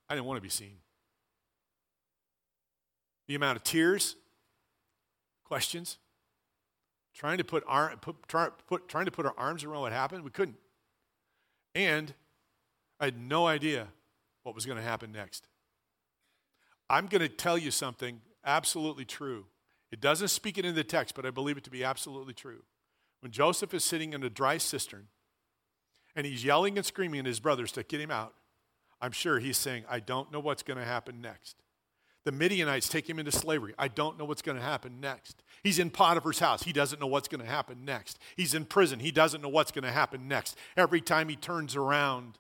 [0.09, 0.77] I didn't want to be seen.
[3.27, 4.15] The amount of tears,
[5.43, 5.99] questions,
[7.15, 10.23] trying to put, our, put, try, put, trying to put our arms around what happened,
[10.23, 10.59] we couldn't.
[11.75, 12.15] And
[13.01, 13.89] I had no idea
[14.43, 15.47] what was going to happen next.
[16.89, 19.47] I'm going to tell you something absolutely true.
[19.91, 22.63] It doesn't speak it in the text, but I believe it to be absolutely true.
[23.21, 25.09] When Joseph is sitting in a dry cistern
[26.15, 28.35] and he's yelling and screaming at his brothers to get him out,
[29.01, 31.57] I'm sure he's saying, I don't know what's going to happen next.
[32.25, 33.75] The Midianites take him into slavery.
[33.79, 35.43] I don't know what's going to happen next.
[35.63, 36.63] He's in Potiphar's house.
[36.63, 38.19] He doesn't know what's going to happen next.
[38.37, 39.01] He's in prison.
[39.01, 40.57] He doesn't know what's going to happen next.
[40.77, 42.39] Every time he turns around,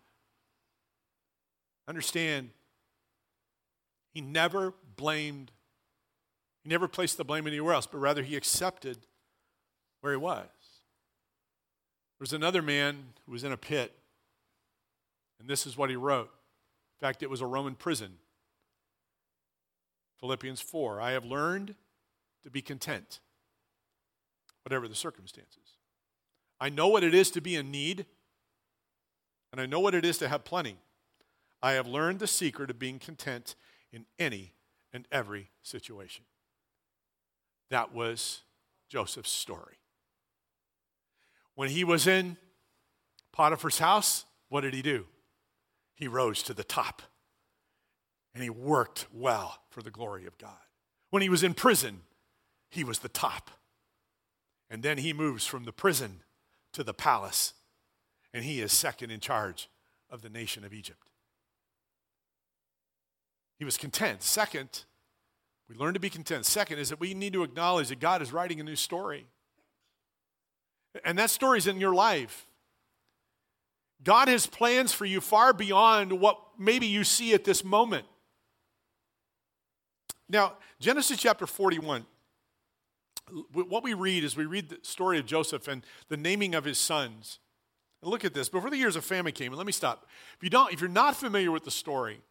[1.90, 2.50] Understand,
[4.14, 5.50] he never blamed,
[6.62, 8.98] he never placed the blame anywhere else, but rather he accepted
[10.00, 10.46] where he was.
[10.46, 13.92] There was another man who was in a pit,
[15.40, 16.30] and this is what he wrote.
[17.00, 18.18] In fact, it was a Roman prison.
[20.20, 21.74] Philippians 4 I have learned
[22.44, 23.18] to be content,
[24.62, 25.74] whatever the circumstances.
[26.60, 28.06] I know what it is to be in need,
[29.50, 30.76] and I know what it is to have plenty.
[31.62, 33.54] I have learned the secret of being content
[33.92, 34.54] in any
[34.92, 36.24] and every situation.
[37.70, 38.42] That was
[38.88, 39.76] Joseph's story.
[41.54, 42.36] When he was in
[43.32, 45.06] Potiphar's house, what did he do?
[45.94, 47.02] He rose to the top
[48.34, 50.56] and he worked well for the glory of God.
[51.10, 52.02] When he was in prison,
[52.70, 53.50] he was the top.
[54.70, 56.22] And then he moves from the prison
[56.72, 57.54] to the palace,
[58.32, 59.68] and he is second in charge
[60.08, 61.09] of the nation of Egypt.
[63.60, 64.22] He was content.
[64.22, 64.84] Second,
[65.68, 66.46] we learn to be content.
[66.46, 69.26] Second is that we need to acknowledge that God is writing a new story.
[71.04, 72.48] And that story is in your life.
[74.02, 78.06] God has plans for you far beyond what maybe you see at this moment.
[80.26, 82.06] Now, Genesis chapter 41,
[83.52, 86.78] what we read is we read the story of Joseph and the naming of his
[86.78, 87.40] sons.
[88.00, 88.48] And look at this.
[88.48, 90.06] Before the years of famine came, and let me stop.
[90.38, 92.22] If you don't, if you're not familiar with the story,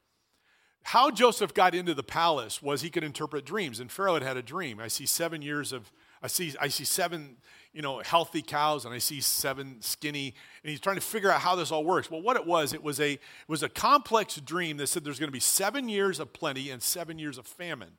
[0.84, 4.38] how Joseph got into the palace was he could interpret dreams, and Pharaoh had had
[4.38, 4.80] a dream.
[4.80, 5.92] I see seven years of,
[6.24, 7.38] I see, I see seven,
[7.74, 11.42] you know, healthy cows, and I see seven skinny, and he's trying to figure out
[11.42, 12.10] how this all works.
[12.10, 15.20] Well, what it was, it was a, it was a complex dream that said there's
[15.20, 17.98] going to be seven years of plenty and seven years of famine.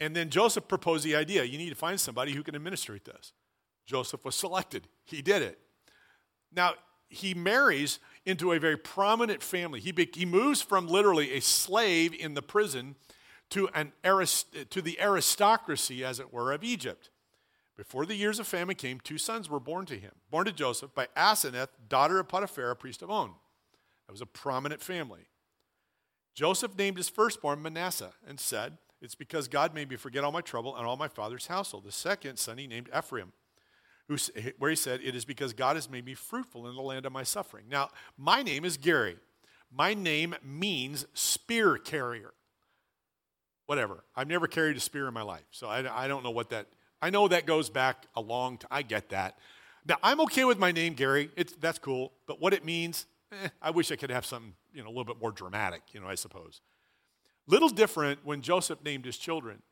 [0.00, 3.32] And then Joseph proposed the idea: you need to find somebody who can administrate this.
[3.86, 4.88] Joseph was selected.
[5.04, 5.58] He did it.
[6.54, 6.74] Now
[7.08, 9.80] he marries into a very prominent family.
[9.80, 12.96] He, be, he moves from literally a slave in the prison
[13.50, 17.10] to, an arist- to the aristocracy, as it were, of Egypt.
[17.76, 20.94] Before the years of famine came, two sons were born to him, born to Joseph
[20.94, 23.32] by Asenath, daughter of Potiphar, priest of On.
[24.06, 25.28] That was a prominent family.
[26.34, 30.40] Joseph named his firstborn Manasseh and said, It's because God made me forget all my
[30.42, 31.84] trouble and all my father's household.
[31.84, 33.32] The second son he named Ephraim,
[34.10, 34.16] who,
[34.58, 37.12] where he said, It is because God has made me fruitful in the land of
[37.12, 37.66] my suffering.
[37.70, 39.16] Now, my name is Gary.
[39.72, 42.32] My name means spear carrier.
[43.66, 44.02] Whatever.
[44.16, 46.66] I've never carried a spear in my life, so I, I don't know what that.
[47.00, 48.68] I know that goes back a long time.
[48.70, 49.38] I get that.
[49.86, 51.30] Now I'm okay with my name, Gary.
[51.36, 54.82] It's that's cool, but what it means, eh, I wish I could have something you
[54.82, 55.82] know a little bit more dramatic.
[55.92, 56.60] You know, I suppose.
[57.46, 59.62] Little different when Joseph named his children,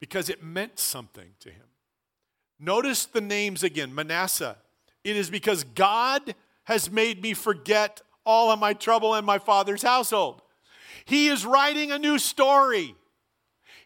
[0.00, 1.66] because it meant something to him.
[2.60, 4.56] Notice the names again Manasseh.
[5.04, 9.82] It is because God has made me forget all of my trouble in my father's
[9.82, 10.42] household.
[11.04, 12.94] He is writing a new story.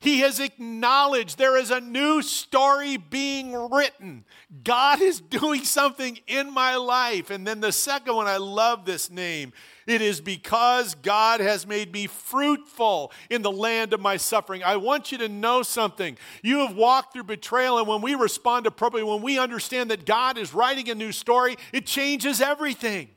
[0.01, 4.25] He has acknowledged there is a new story being written.
[4.65, 7.31] God is doing something in my life.
[7.31, 9.53] And then the second one, I love this name.
[9.87, 14.63] It is because God has made me fruitful in the land of my suffering.
[14.63, 16.17] I want you to know something.
[16.43, 20.39] You have walked through betrayal, and when we respond appropriately, when we understand that God
[20.39, 23.11] is writing a new story, it changes everything.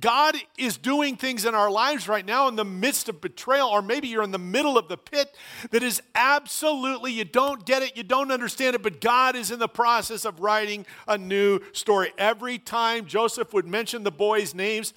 [0.00, 3.82] God is doing things in our lives right now in the midst of betrayal, or
[3.82, 5.34] maybe you're in the middle of the pit
[5.70, 9.58] that is absolutely, you don't get it, you don't understand it, but God is in
[9.58, 12.10] the process of writing a new story.
[12.16, 14.94] Every time Joseph would mention the boys' names,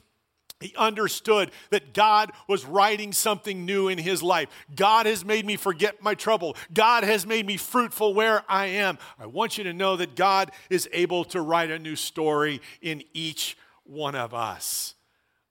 [0.61, 4.47] he understood that God was writing something new in his life.
[4.73, 6.55] God has made me forget my trouble.
[6.73, 8.97] God has made me fruitful where I am.
[9.19, 13.03] I want you to know that God is able to write a new story in
[13.13, 14.95] each one of us.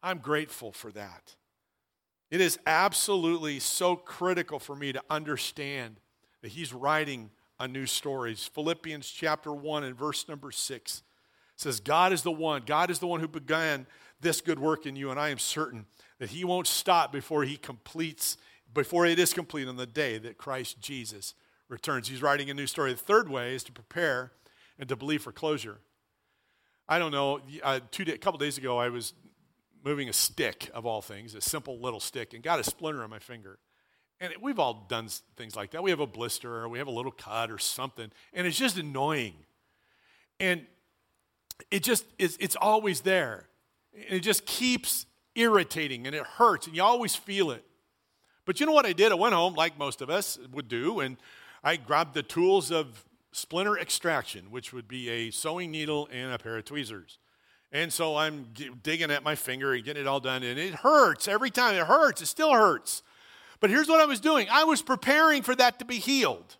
[0.03, 1.35] I'm grateful for that.
[2.31, 6.01] It is absolutely so critical for me to understand
[6.43, 8.35] that he's writing a new story.
[8.35, 11.03] Philippians chapter 1 and verse number 6
[11.57, 13.87] says, God is the one, God is the one who began
[14.25, 15.87] this good work in you, and I am certain
[16.19, 18.37] that he won't stop before he completes,
[18.73, 21.35] before it is complete on the day that Christ Jesus
[21.69, 22.09] returns.
[22.09, 22.93] He's writing a new story.
[22.93, 24.33] The third way is to prepare
[24.79, 25.79] and to believe for closure.
[26.89, 27.41] I don't know,
[27.93, 29.15] two a couple days ago, I was
[29.85, 33.11] moving a stick, of all things, a simple little stick, and got a splinter on
[33.11, 33.59] my finger.
[34.21, 35.83] And we've all done things like that.
[35.83, 38.79] We have a blister or we have a little cut or something, and it's just
[38.79, 39.35] annoying.
[40.41, 40.67] And
[41.71, 43.47] it just is, it's always there.
[43.95, 47.65] It just keeps irritating and it hurts, and you always feel it.
[48.45, 49.11] But you know what I did?
[49.13, 51.17] I went home, like most of us would do, and
[51.63, 56.39] I grabbed the tools of splinter extraction, which would be a sewing needle and a
[56.39, 57.19] pair of tweezers.
[57.73, 58.49] And so I'm
[58.83, 61.75] digging at my finger and getting it all done, and it hurts every time.
[61.75, 62.23] It hurts.
[62.23, 63.03] It still hurts.
[63.61, 66.57] But here's what I was doing I was preparing for that to be healed.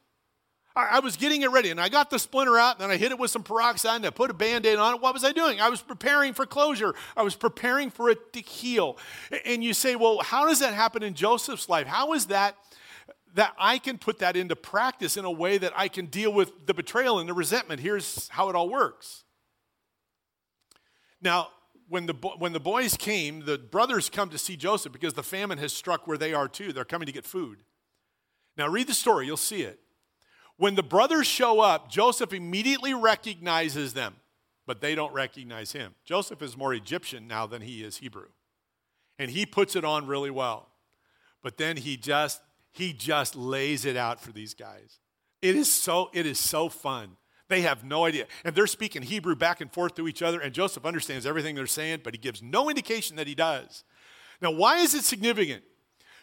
[0.77, 3.13] I was getting it ready, and I got the splinter out, and then I hit
[3.13, 5.01] it with some peroxide, and I put a band aid on it.
[5.01, 5.61] What was I doing?
[5.61, 6.95] I was preparing for closure.
[7.17, 8.99] I was preparing for it to heal.
[9.45, 11.87] And you say, well, how does that happen in Joseph's life?
[11.87, 12.57] How is that
[13.35, 16.67] that I can put that into practice in a way that I can deal with
[16.67, 17.81] the betrayal and the resentment.
[17.81, 19.25] Here's how it all works.
[21.21, 21.49] Now,
[21.89, 25.59] when the, when the boys came, the brothers come to see Joseph because the famine
[25.59, 26.73] has struck where they are too.
[26.73, 27.59] They're coming to get food.
[28.57, 29.81] Now, read the story, you'll see it.
[30.57, 34.17] When the brothers show up, Joseph immediately recognizes them,
[34.67, 35.95] but they don't recognize him.
[36.05, 38.29] Joseph is more Egyptian now than he is Hebrew.
[39.19, 40.69] And he puts it on really well.
[41.43, 42.41] But then he just
[42.75, 44.99] he just lays it out for these guys.
[45.41, 47.17] It is so, it is so fun.
[47.49, 48.27] They have no idea.
[48.45, 51.67] And they're speaking Hebrew back and forth to each other, and Joseph understands everything they're
[51.67, 53.85] saying, but he gives no indication that he does.
[54.43, 55.63] Now, why is it significant?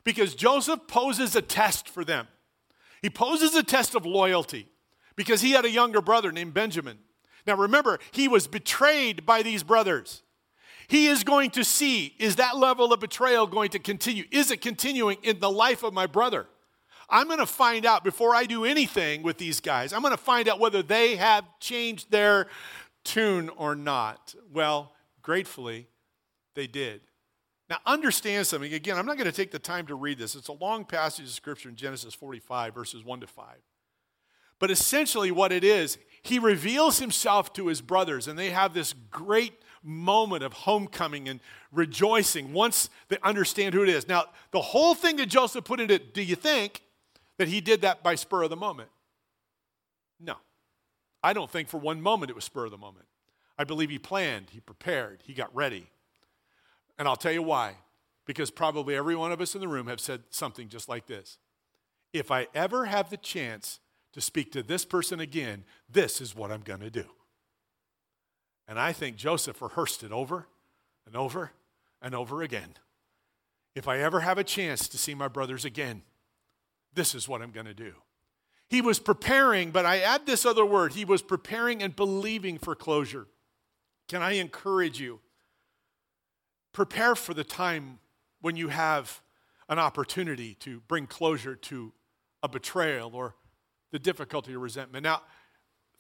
[0.04, 2.28] Because Joseph poses a test for them.
[3.02, 4.68] He poses a test of loyalty
[5.16, 7.00] because he had a younger brother named Benjamin.
[7.48, 10.22] Now, remember, he was betrayed by these brothers.
[10.88, 14.26] He is going to see is that level of betrayal going to continue?
[14.32, 16.48] Is it continuing in the life of my brother?
[17.10, 19.92] I'm going to find out before I do anything with these guys.
[19.92, 22.48] I'm going to find out whether they have changed their
[23.04, 24.34] tune or not.
[24.52, 25.88] Well, gratefully,
[26.54, 27.02] they did.
[27.72, 28.74] Now, understand something.
[28.74, 30.36] Again, I'm not going to take the time to read this.
[30.36, 33.46] It's a long passage of scripture in Genesis 45, verses 1 to 5.
[34.60, 38.94] But essentially, what it is, he reveals himself to his brothers, and they have this
[39.10, 41.40] great moment of homecoming and
[41.72, 44.06] rejoicing once they understand who it is.
[44.06, 46.82] Now, the whole thing that Joseph put into it, do you think
[47.38, 48.90] that he did that by spur of the moment?
[50.20, 50.36] No.
[51.24, 53.06] I don't think for one moment it was spur of the moment.
[53.58, 55.88] I believe he planned, he prepared, he got ready.
[57.02, 57.78] And I'll tell you why.
[58.28, 61.40] Because probably every one of us in the room have said something just like this.
[62.14, 63.80] if I ever have the chance
[64.14, 67.06] to speak to this person again, this is what I'm going to do.
[68.68, 70.46] And I think Joseph rehearsed it over
[71.08, 71.54] and over
[72.04, 72.76] and over again.
[73.74, 76.04] If I ever have a chance to see my brothers again,
[76.94, 77.94] this is what I'm going to do.
[78.70, 82.76] He was preparing, but I add this other word he was preparing and believing for
[82.76, 83.26] closure.
[84.08, 85.20] Can I encourage you?
[86.74, 88.00] Prepare for the time
[88.42, 89.22] when you have
[89.68, 91.94] an opportunity to bring closure to
[92.44, 93.36] a betrayal or
[93.92, 95.04] the difficulty or resentment.
[95.04, 95.22] Now,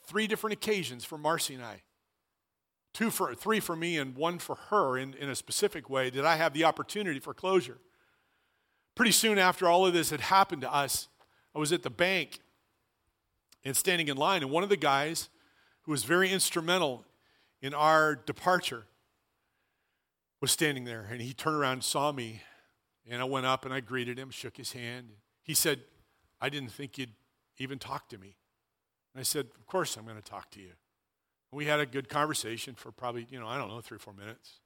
[0.05, 1.81] three different occasions for Marcy and I.
[2.93, 6.25] Two for three for me and one for her in, in a specific way did
[6.25, 7.77] I have the opportunity for closure.
[8.95, 11.07] Pretty soon after all of this had happened to us,
[11.55, 12.39] I was at the bank
[13.63, 15.29] and standing in line, and one of the guys
[15.83, 17.05] who was very instrumental
[17.61, 18.85] in our departure
[20.41, 22.41] was standing there, and he turned around and saw me,
[23.09, 25.09] and I went up and I greeted him, shook his hand.
[25.43, 25.81] He said,
[26.41, 27.13] I didn't think you'd
[27.59, 28.35] even talk to me.
[29.13, 30.71] And I said, Of course I'm going to talk to you.
[31.51, 33.99] And we had a good conversation for probably, you know, I don't know, three or
[33.99, 34.59] four minutes.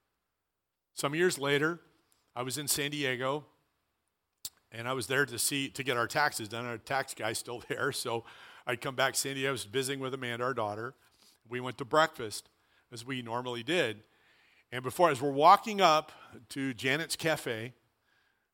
[0.93, 1.79] Some years later,
[2.35, 3.45] I was in San Diego
[4.71, 6.65] and I was there to see to get our taxes done.
[6.65, 8.23] Our tax guy's still there, so
[8.67, 9.15] I'd come back.
[9.15, 10.93] San Diego I was visiting with Amanda, our daughter.
[11.49, 12.49] We went to breakfast
[12.91, 14.03] as we normally did,
[14.75, 16.11] and before as we're walking up
[16.49, 17.71] to Janet's Cafe,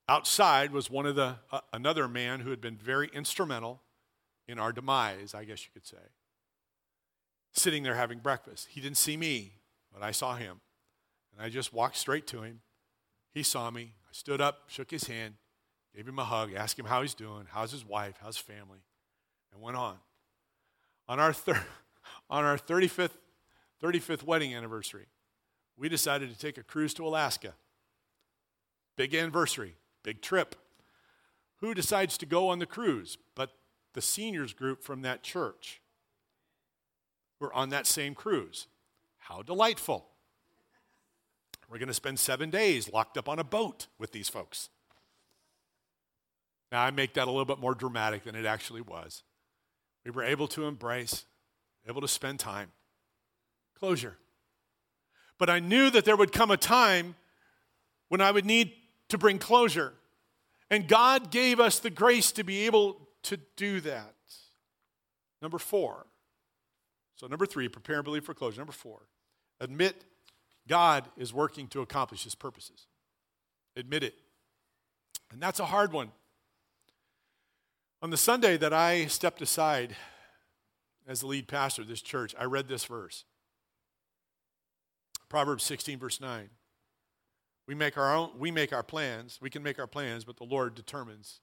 [0.07, 3.81] outside was one of the uh, another man who had been very instrumental
[4.47, 5.97] in our demise, I guess you could say.
[7.53, 8.67] Sitting there having breakfast.
[8.69, 9.53] He didn't see me,
[9.91, 10.61] but I saw him.
[11.33, 12.61] And I just walked straight to him.
[13.33, 13.93] He saw me.
[14.03, 15.33] I stood up, shook his hand,
[15.95, 18.83] gave him a hug, asked him how he's doing, how's his wife, how's his family,
[19.51, 19.97] and went on.
[21.07, 21.65] On our, thir-
[22.29, 23.17] on our 35th,
[23.81, 25.07] 35th wedding anniversary,
[25.81, 27.55] we decided to take a cruise to Alaska.
[28.95, 29.73] Big anniversary,
[30.03, 30.55] big trip.
[31.59, 33.17] Who decides to go on the cruise?
[33.33, 33.49] But
[33.93, 35.81] the seniors group from that church
[37.39, 38.67] We're on that same cruise.
[39.17, 40.05] How delightful.
[41.67, 44.69] We're going to spend seven days locked up on a boat with these folks.
[46.71, 49.23] Now, I make that a little bit more dramatic than it actually was.
[50.05, 51.25] We were able to embrace,
[51.87, 52.71] able to spend time.
[53.79, 54.17] Closure.
[55.41, 57.15] But I knew that there would come a time
[58.09, 58.73] when I would need
[59.09, 59.93] to bring closure.
[60.69, 64.13] And God gave us the grace to be able to do that.
[65.41, 66.05] Number four.
[67.15, 68.59] So, number three, prepare and believe for closure.
[68.59, 69.07] Number four,
[69.59, 70.05] admit
[70.67, 72.85] God is working to accomplish his purposes.
[73.75, 74.13] Admit it.
[75.31, 76.11] And that's a hard one.
[78.03, 79.95] On the Sunday that I stepped aside
[81.07, 83.25] as the lead pastor of this church, I read this verse
[85.31, 86.49] Proverbs 16, verse 9.
[87.65, 90.43] We make our own, we make our plans, we can make our plans, but the
[90.43, 91.39] Lord determines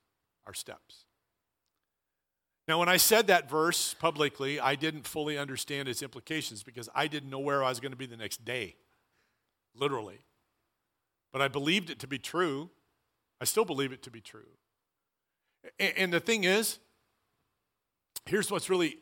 [0.47, 1.07] our steps.
[2.69, 7.07] Now, when I said that verse publicly, I didn't fully understand its implications because I
[7.07, 8.77] didn't know where I was going to be the next day,
[9.75, 10.19] literally.
[11.33, 12.69] But I believed it to be true.
[13.41, 14.51] I still believe it to be true.
[15.81, 16.79] And the thing is,
[18.27, 18.99] here's what's really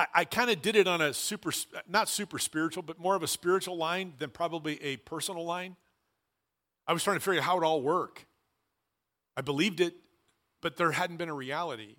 [0.00, 1.52] I, I kind of did it on a super,
[1.86, 5.76] not super spiritual, but more of a spiritual line than probably a personal line.
[6.86, 8.26] I was trying to figure out how it all work.
[9.36, 9.94] I believed it,
[10.62, 11.96] but there hadn't been a reality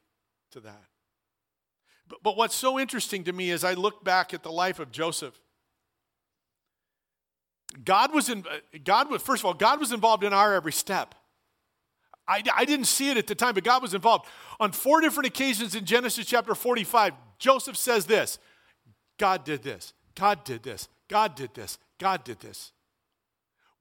[0.51, 0.83] to that.
[2.07, 4.91] But, but what's so interesting to me is I look back at the life of
[4.91, 5.39] Joseph,
[7.85, 8.43] God was in,
[8.83, 11.13] God was, first of all, God was involved in our every step.
[12.27, 14.25] I, I didn't see it at the time, but God was involved.
[14.59, 18.39] On four different occasions in Genesis chapter 45, Joseph says this
[19.17, 22.71] God did this, God did this, God did this, God did this.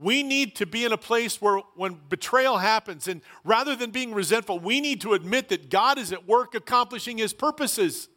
[0.00, 4.14] We need to be in a place where when betrayal happens, and rather than being
[4.14, 8.08] resentful, we need to admit that God is at work accomplishing his purposes.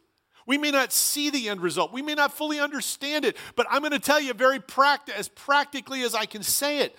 [0.46, 1.92] We may not see the end result.
[1.92, 5.28] We may not fully understand it, but I'm going to tell you very pract- as
[5.28, 6.96] practically as I can say it.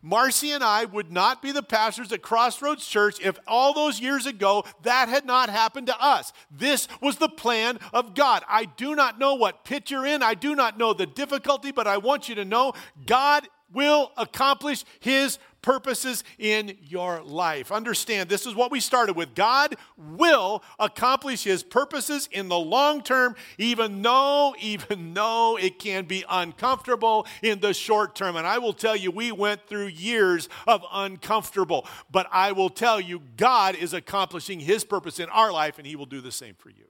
[0.00, 4.26] Marcy and I would not be the pastors at Crossroads Church if all those years
[4.26, 6.32] ago that had not happened to us.
[6.50, 8.44] This was the plan of God.
[8.48, 11.86] I do not know what pit you're in, I do not know the difficulty, but
[11.86, 12.74] I want you to know
[13.06, 15.38] God will accomplish his
[15.68, 17.70] purposes in your life.
[17.70, 19.34] Understand, this is what we started with.
[19.34, 26.06] God will accomplish his purposes in the long term, even though, even though it can
[26.06, 28.36] be uncomfortable in the short term.
[28.36, 32.98] And I will tell you, we went through years of uncomfortable, but I will tell
[32.98, 36.54] you, God is accomplishing his purpose in our life, and he will do the same
[36.54, 36.86] for you.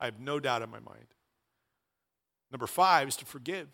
[0.00, 1.14] I have no doubt in my mind.
[2.50, 3.68] Number five is to forgive.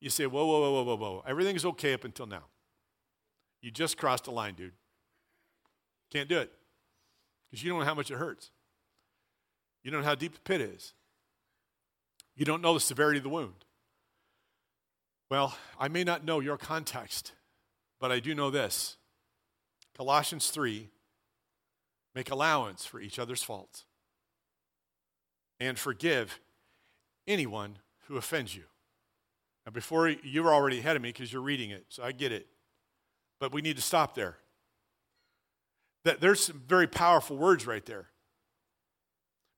[0.00, 1.24] You say, whoa, whoa, whoa, whoa, whoa, whoa.
[1.26, 2.44] Everything's okay up until now.
[3.64, 4.74] You just crossed a line, dude.
[6.12, 6.52] Can't do it
[7.50, 8.50] because you don't know how much it hurts.
[9.82, 10.92] You don't know how deep the pit is.
[12.36, 13.64] You don't know the severity of the wound.
[15.30, 17.32] Well, I may not know your context,
[17.98, 18.98] but I do know this.
[19.96, 20.90] Colossians 3
[22.14, 23.86] make allowance for each other's faults
[25.58, 26.38] and forgive
[27.26, 28.64] anyone who offends you.
[29.64, 32.46] Now, before you're already ahead of me because you're reading it, so I get it.
[33.40, 34.36] But we need to stop there.
[36.04, 38.08] That there's some very powerful words right there.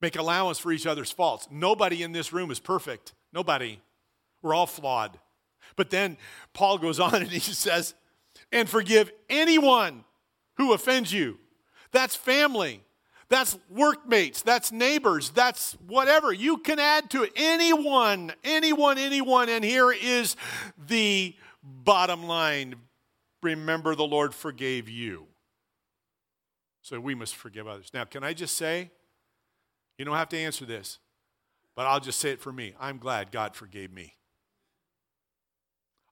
[0.01, 1.49] Make allowance for each other's faults.
[1.51, 3.15] Nobody in this room is perfect.
[3.33, 3.81] Nobody.
[4.43, 5.19] We're all flawed.
[5.75, 6.17] But then
[6.53, 7.95] Paul goes on and he says,
[8.53, 10.05] and forgive anyone
[10.57, 11.39] who offends you.
[11.93, 12.83] That's family.
[13.29, 14.43] That's workmates.
[14.43, 15.31] That's neighbors.
[15.31, 16.33] That's whatever.
[16.33, 17.33] You can add to it.
[17.35, 19.49] Anyone, anyone, anyone.
[19.49, 20.37] And here is
[20.87, 22.77] the bottom line
[23.47, 25.27] remember the Lord forgave you.
[26.83, 27.91] So we must forgive others.
[27.93, 28.91] Now, can I just say,
[29.99, 30.99] you don't have to answer this,
[31.75, 32.75] but I'll just say it for me.
[32.79, 34.15] I'm glad God forgave me.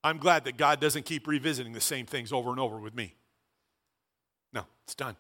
[0.02, 3.14] I'm glad that God doesn't keep revisiting the same things over and over with me.
[4.52, 5.16] No, it's done.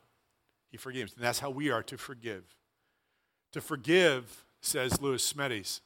[0.70, 1.14] He forgives.
[1.14, 2.44] And that's how we are to forgive.
[3.52, 5.80] To forgive, says Lewis Smedes,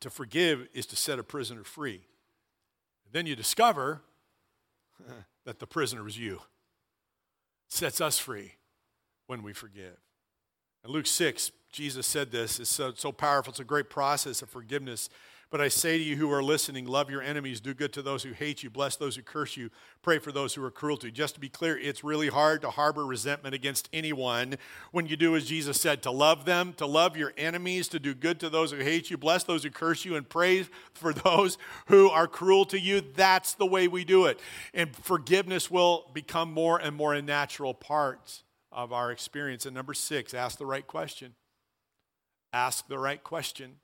[0.00, 2.02] to forgive is to set a prisoner free.
[3.12, 4.02] then you discover
[5.44, 6.40] that the prisoner was you.
[7.68, 8.54] Sets us free
[9.26, 9.96] when we forgive.
[10.84, 12.58] In Luke 6, Jesus said this.
[12.58, 13.50] It's so, so powerful.
[13.50, 15.08] It's a great process of forgiveness.
[15.50, 18.22] But I say to you who are listening, love your enemies, do good to those
[18.22, 19.70] who hate you, bless those who curse you,
[20.00, 21.12] pray for those who are cruel to you.
[21.12, 24.54] Just to be clear, it's really hard to harbor resentment against anyone
[24.92, 28.14] when you do as Jesus said, to love them, to love your enemies, to do
[28.14, 30.62] good to those who hate you, bless those who curse you, and pray
[30.94, 33.00] for those who are cruel to you.
[33.00, 34.38] That's the way we do it.
[34.72, 39.66] And forgiveness will become more and more a natural part of our experience.
[39.66, 41.34] And number six, ask the right question.
[42.52, 43.76] Ask the right question.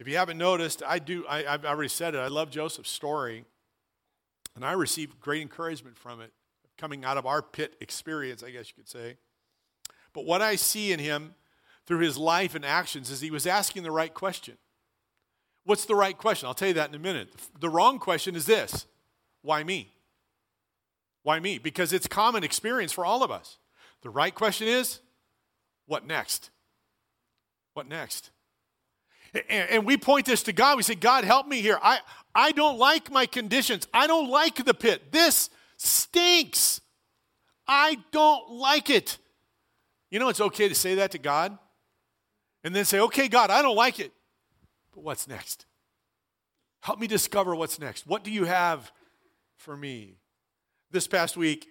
[0.00, 3.44] If you haven't noticed, I do, I, have already said it, I love Joseph's story,
[4.56, 6.32] and I received great encouragement from it,
[6.78, 9.18] coming out of our pit experience, I guess you could say.
[10.14, 11.34] But what I see in him
[11.84, 14.56] through his life and actions is he was asking the right question.
[15.64, 16.46] What's the right question?
[16.46, 17.28] I'll tell you that in a minute.
[17.60, 18.86] The wrong question is this
[19.42, 19.92] why me?
[21.24, 21.58] Why me?
[21.58, 23.58] Because it's common experience for all of us.
[24.00, 25.00] The right question is
[25.86, 26.48] what next?
[27.74, 28.30] What next?
[29.48, 30.76] And, we point this to God.
[30.76, 31.78] We say, God, help me here.
[31.82, 32.00] I,
[32.34, 33.86] I don't like my conditions.
[33.94, 35.12] I don't like the pit.
[35.12, 36.80] This stinks.
[37.66, 39.18] I don't like it.
[40.10, 41.56] You know, it's okay to say that to God
[42.64, 44.12] and then say, okay, God, I don't like it.
[44.92, 45.66] But what's next?
[46.80, 48.06] Help me discover what's next.
[48.06, 48.90] What do you have
[49.56, 50.16] for me?
[50.90, 51.68] This past week,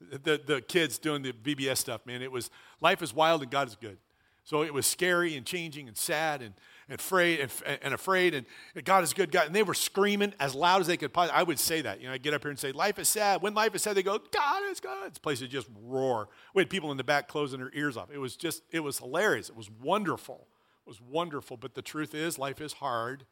[0.00, 2.50] the, the kids doing the VBS stuff, man, it was
[2.80, 3.98] life is wild and God is good.
[4.44, 6.54] So it was scary and changing and sad and,
[6.88, 8.44] and afraid and, and afraid and
[8.84, 9.46] God is good God.
[9.46, 11.12] And they were screaming as loud as they could.
[11.12, 11.38] possibly.
[11.38, 12.00] I would say that.
[12.00, 13.40] You know, I get up here and say, life is sad.
[13.40, 15.10] When life is sad, they go, God is good.
[15.10, 16.28] This place would just roar.
[16.54, 18.10] We had people in the back closing their ears off.
[18.12, 19.48] It was just, it was hilarious.
[19.48, 20.48] It was wonderful.
[20.84, 21.56] It was wonderful.
[21.56, 23.24] But the truth is, life is hard,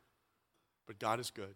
[0.87, 1.55] but God is good.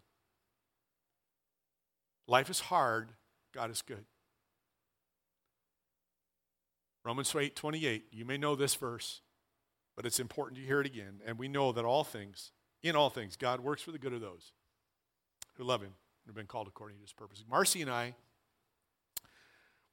[2.27, 3.09] Life is hard,
[3.53, 4.03] God is good.
[7.05, 9.21] Romans 8 28, you may know this verse
[9.95, 11.21] but it's important to hear it again.
[11.25, 12.51] And we know that all things,
[12.83, 14.51] in all things, God works for the good of those
[15.55, 15.93] who love Him
[16.23, 17.43] and have been called according to His purpose.
[17.49, 18.15] Marcy and I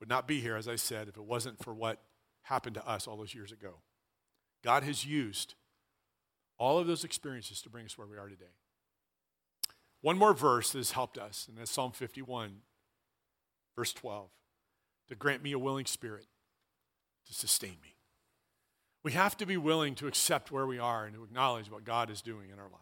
[0.01, 2.01] would not be here, as I said, if it wasn't for what
[2.43, 3.77] happened to us all those years ago.
[4.65, 5.55] God has used
[6.59, 8.57] all of those experiences to bring us where we are today.
[10.01, 12.63] One more verse that has helped us, and that's Psalm 51,
[13.77, 14.29] verse 12
[15.09, 16.27] to grant me a willing spirit
[17.27, 17.97] to sustain me.
[19.03, 22.11] We have to be willing to accept where we are and to acknowledge what God
[22.11, 22.77] is doing in our lives.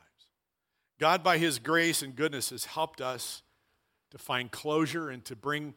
[0.98, 3.42] God, by His grace and goodness, has helped us
[4.10, 5.74] to find closure and to bring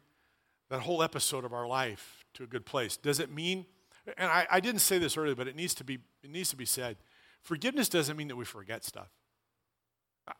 [0.70, 2.98] that whole episode of our life to a good place.
[2.98, 3.66] Does it mean,
[4.18, 6.56] and I, I didn't say this earlier, but it needs, to be, it needs to
[6.56, 6.98] be said
[7.42, 9.10] forgiveness doesn't mean that we forget stuff.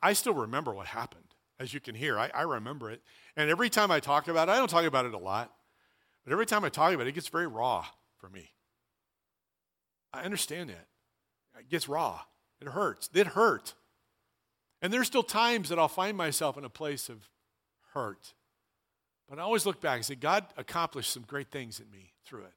[0.02, 1.24] I still remember what happened.
[1.60, 3.00] As you can hear, I, I remember it.
[3.36, 5.52] And every time I talk about it, I don't talk about it a lot,
[6.24, 7.84] but every time I talk about it, it gets very raw
[8.16, 8.53] for me.
[10.14, 10.86] I understand that.
[11.58, 12.20] It gets raw.
[12.60, 13.10] It hurts.
[13.12, 13.74] It hurt.
[14.80, 17.28] And there's still times that I'll find myself in a place of
[17.94, 18.34] hurt.
[19.28, 22.42] But I always look back and say, God accomplished some great things in me through
[22.42, 22.52] it.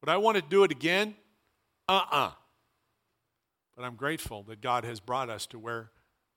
[0.00, 1.14] Would I want to do it again?
[1.88, 2.26] Uh uh-uh.
[2.28, 2.32] uh
[3.76, 5.90] But I'm grateful that God has brought us to where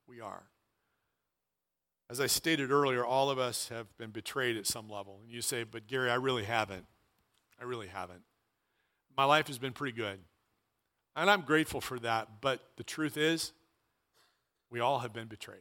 [0.07, 0.43] we are.
[2.09, 5.19] As I stated earlier, all of us have been betrayed at some level.
[5.23, 6.85] And you say, but Gary, I really haven't.
[7.59, 8.23] I really haven't.
[9.15, 10.19] My life has been pretty good.
[11.15, 12.41] And I'm grateful for that.
[12.41, 13.53] But the truth is,
[14.69, 15.59] we all have been betrayed.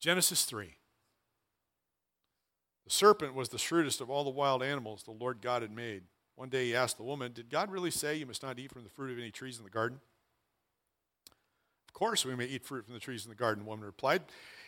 [0.00, 0.74] Genesis 3.
[2.84, 6.04] The serpent was the shrewdest of all the wild animals the Lord God had made.
[6.36, 8.84] One day he asked the woman, Did God really say you must not eat from
[8.84, 10.00] the fruit of any trees in the garden?
[11.88, 14.22] Of course, we may eat fruit from the trees in the garden, the woman replied.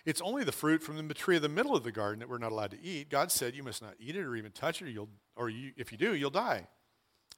[0.05, 2.39] It's only the fruit from the tree of the middle of the garden that we're
[2.39, 3.09] not allowed to eat.
[3.09, 5.72] God said you must not eat it or even touch it, or, you'll, or you,
[5.76, 6.66] if you do, you'll die.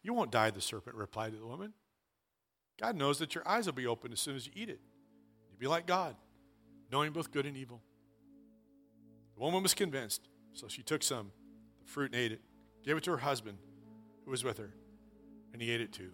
[0.02, 1.72] You won't die, the serpent replied to the woman.
[2.80, 4.80] God knows that your eyes will be opened as soon as you eat it.
[5.48, 6.16] You'll be like God,
[6.90, 7.80] knowing both good and evil.
[9.36, 10.28] The woman was convinced.
[10.54, 11.30] So she took some,
[11.80, 12.40] the fruit, and ate it,
[12.84, 13.58] gave it to her husband
[14.24, 14.70] who was with her,
[15.52, 16.10] and he ate it too.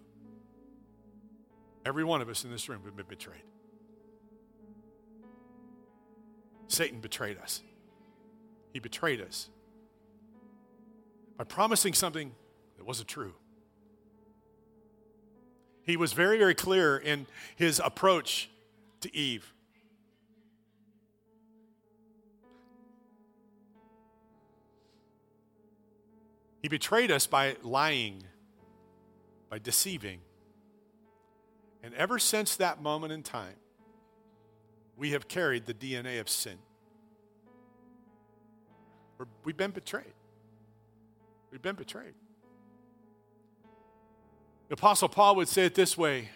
[1.85, 3.43] Every one of us in this room have been betrayed.
[6.67, 7.61] Satan betrayed us.
[8.73, 9.49] He betrayed us
[11.37, 12.31] by promising something
[12.77, 13.33] that wasn't true.
[15.89, 17.25] He was very, very clear in
[17.55, 18.47] his approach
[19.01, 19.51] to Eve.
[26.61, 28.21] He betrayed us by lying,
[29.49, 30.19] by deceiving.
[31.81, 33.55] And ever since that moment in time,
[34.95, 36.59] we have carried the DNA of sin.
[39.43, 40.13] we have been betrayed.
[41.51, 42.13] We've been betrayed.
[44.69, 46.29] The Apostle Paul would say it this way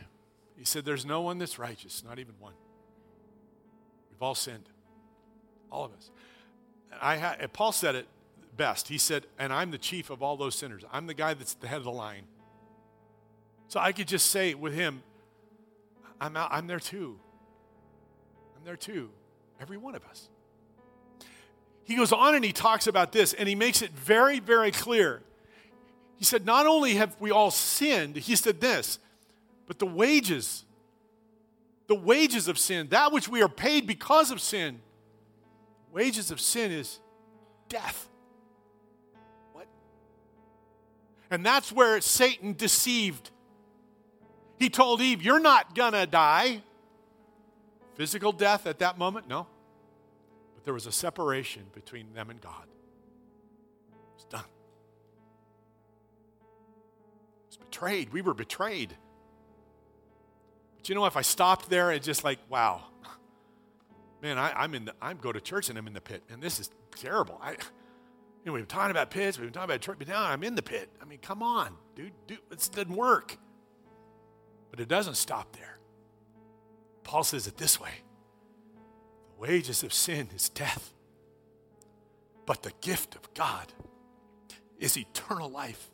[0.58, 2.54] He said, There's no one that's righteous, not even one.
[4.12, 4.70] We've all sinned,
[5.72, 6.12] all of us.
[6.92, 8.08] And I ha- Paul said it
[8.58, 8.88] best.
[8.88, 10.84] He said, And I'm the chief of all those sinners.
[10.92, 12.24] I'm the guy that's the head of the line.
[13.68, 15.02] So I could just say with him,
[16.20, 17.20] I'm, out, I'm there too.
[18.56, 19.10] I'm there too.
[19.60, 20.30] Every one of us.
[21.84, 25.22] He goes on and he talks about this, and he makes it very, very clear.
[26.24, 28.98] He said, Not only have we all sinned, he said this,
[29.68, 30.64] but the wages,
[31.88, 34.80] the wages of sin, that which we are paid because of sin,
[35.92, 37.02] wages of sin is
[37.68, 38.08] death.
[39.52, 39.68] What?
[41.30, 43.30] And that's where Satan deceived.
[44.58, 46.62] He told Eve, You're not going to die.
[47.96, 49.28] Physical death at that moment?
[49.28, 49.46] No.
[50.56, 52.64] But there was a separation between them and God.
[57.74, 58.14] Betrayed.
[58.14, 58.96] We were betrayed.
[60.78, 62.84] But you know, if I stopped there and just like, wow,
[64.22, 66.42] man, I, am in the, I go to church and I'm in the pit, and
[66.42, 67.40] this is terrible.
[67.42, 67.58] I, you
[68.46, 70.56] know, we've been talking about pits, we've been talking about church, but now I'm in
[70.56, 70.90] the pit.
[71.02, 73.38] I mean, come on, dude, dude, it doesn't work.
[74.70, 75.78] But it doesn't stop there.
[77.04, 77.92] Paul says it this way
[79.36, 80.94] the wages of sin is death,
[82.46, 83.74] but the gift of God
[84.80, 85.90] is eternal life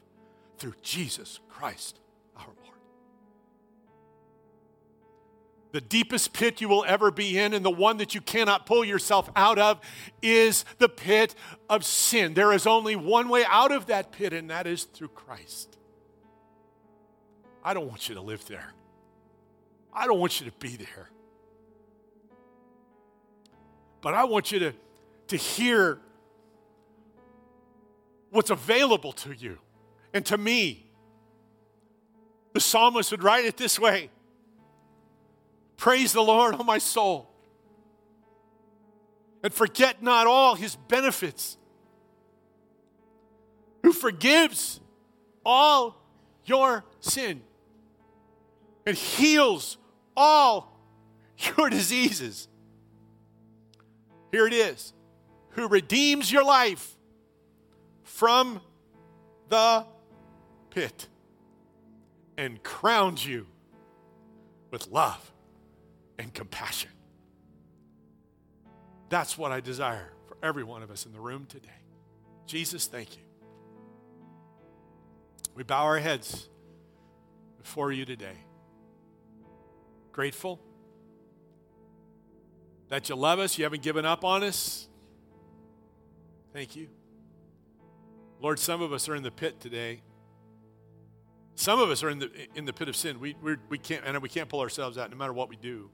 [0.60, 2.00] through Jesus Christ
[2.36, 2.78] our Lord.
[5.72, 8.84] The deepest pit you will ever be in, and the one that you cannot pull
[8.84, 9.80] yourself out of,
[10.22, 11.36] is the pit
[11.70, 12.34] of sin.
[12.34, 15.78] There is only one way out of that pit, and that is through Christ.
[17.64, 18.74] I don't want you to live there.
[19.94, 21.10] I don't want you to be there.
[24.02, 24.74] But I want you to,
[25.28, 26.00] to hear
[28.32, 29.58] what's available to you
[30.14, 30.86] and to me.
[32.54, 34.10] The psalmist would write it this way
[35.78, 37.30] Praise the Lord, O my soul.
[39.42, 41.58] And forget not all his benefits,
[43.84, 44.82] who forgives
[45.46, 45.96] all
[46.44, 47.42] your sin
[48.86, 49.78] and heals
[50.18, 50.78] all
[51.58, 52.48] your diseases.
[54.32, 54.94] Here it is
[55.52, 56.96] who redeems your life
[58.04, 58.62] from
[59.50, 59.86] the
[60.70, 61.08] pit
[62.38, 63.48] and crowns you
[64.72, 65.32] with love
[66.18, 66.92] and compassion.
[69.10, 71.70] That's what I desire for every one of us in the room today.
[72.46, 73.24] Jesus, thank you.
[75.56, 76.48] We bow our heads
[77.58, 78.38] before you today.
[80.12, 80.60] Grateful
[82.90, 84.88] that you love us, you haven't given up on us.
[86.54, 86.88] Thank you.
[88.42, 90.02] Lord, some of us are in the pit today.
[91.60, 93.20] Some of us are in the, in the pit of sin.
[93.20, 95.90] We, we're, we can't, and we can't pull ourselves out no matter what we do.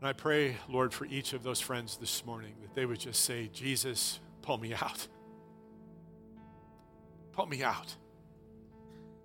[0.00, 3.22] And I pray, Lord, for each of those friends this morning that they would just
[3.22, 5.06] say, Jesus, pull me out.
[7.30, 7.94] Pull me out.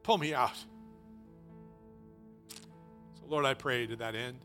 [0.04, 0.58] Pull me out.
[3.16, 4.38] So, Lord, I pray to that end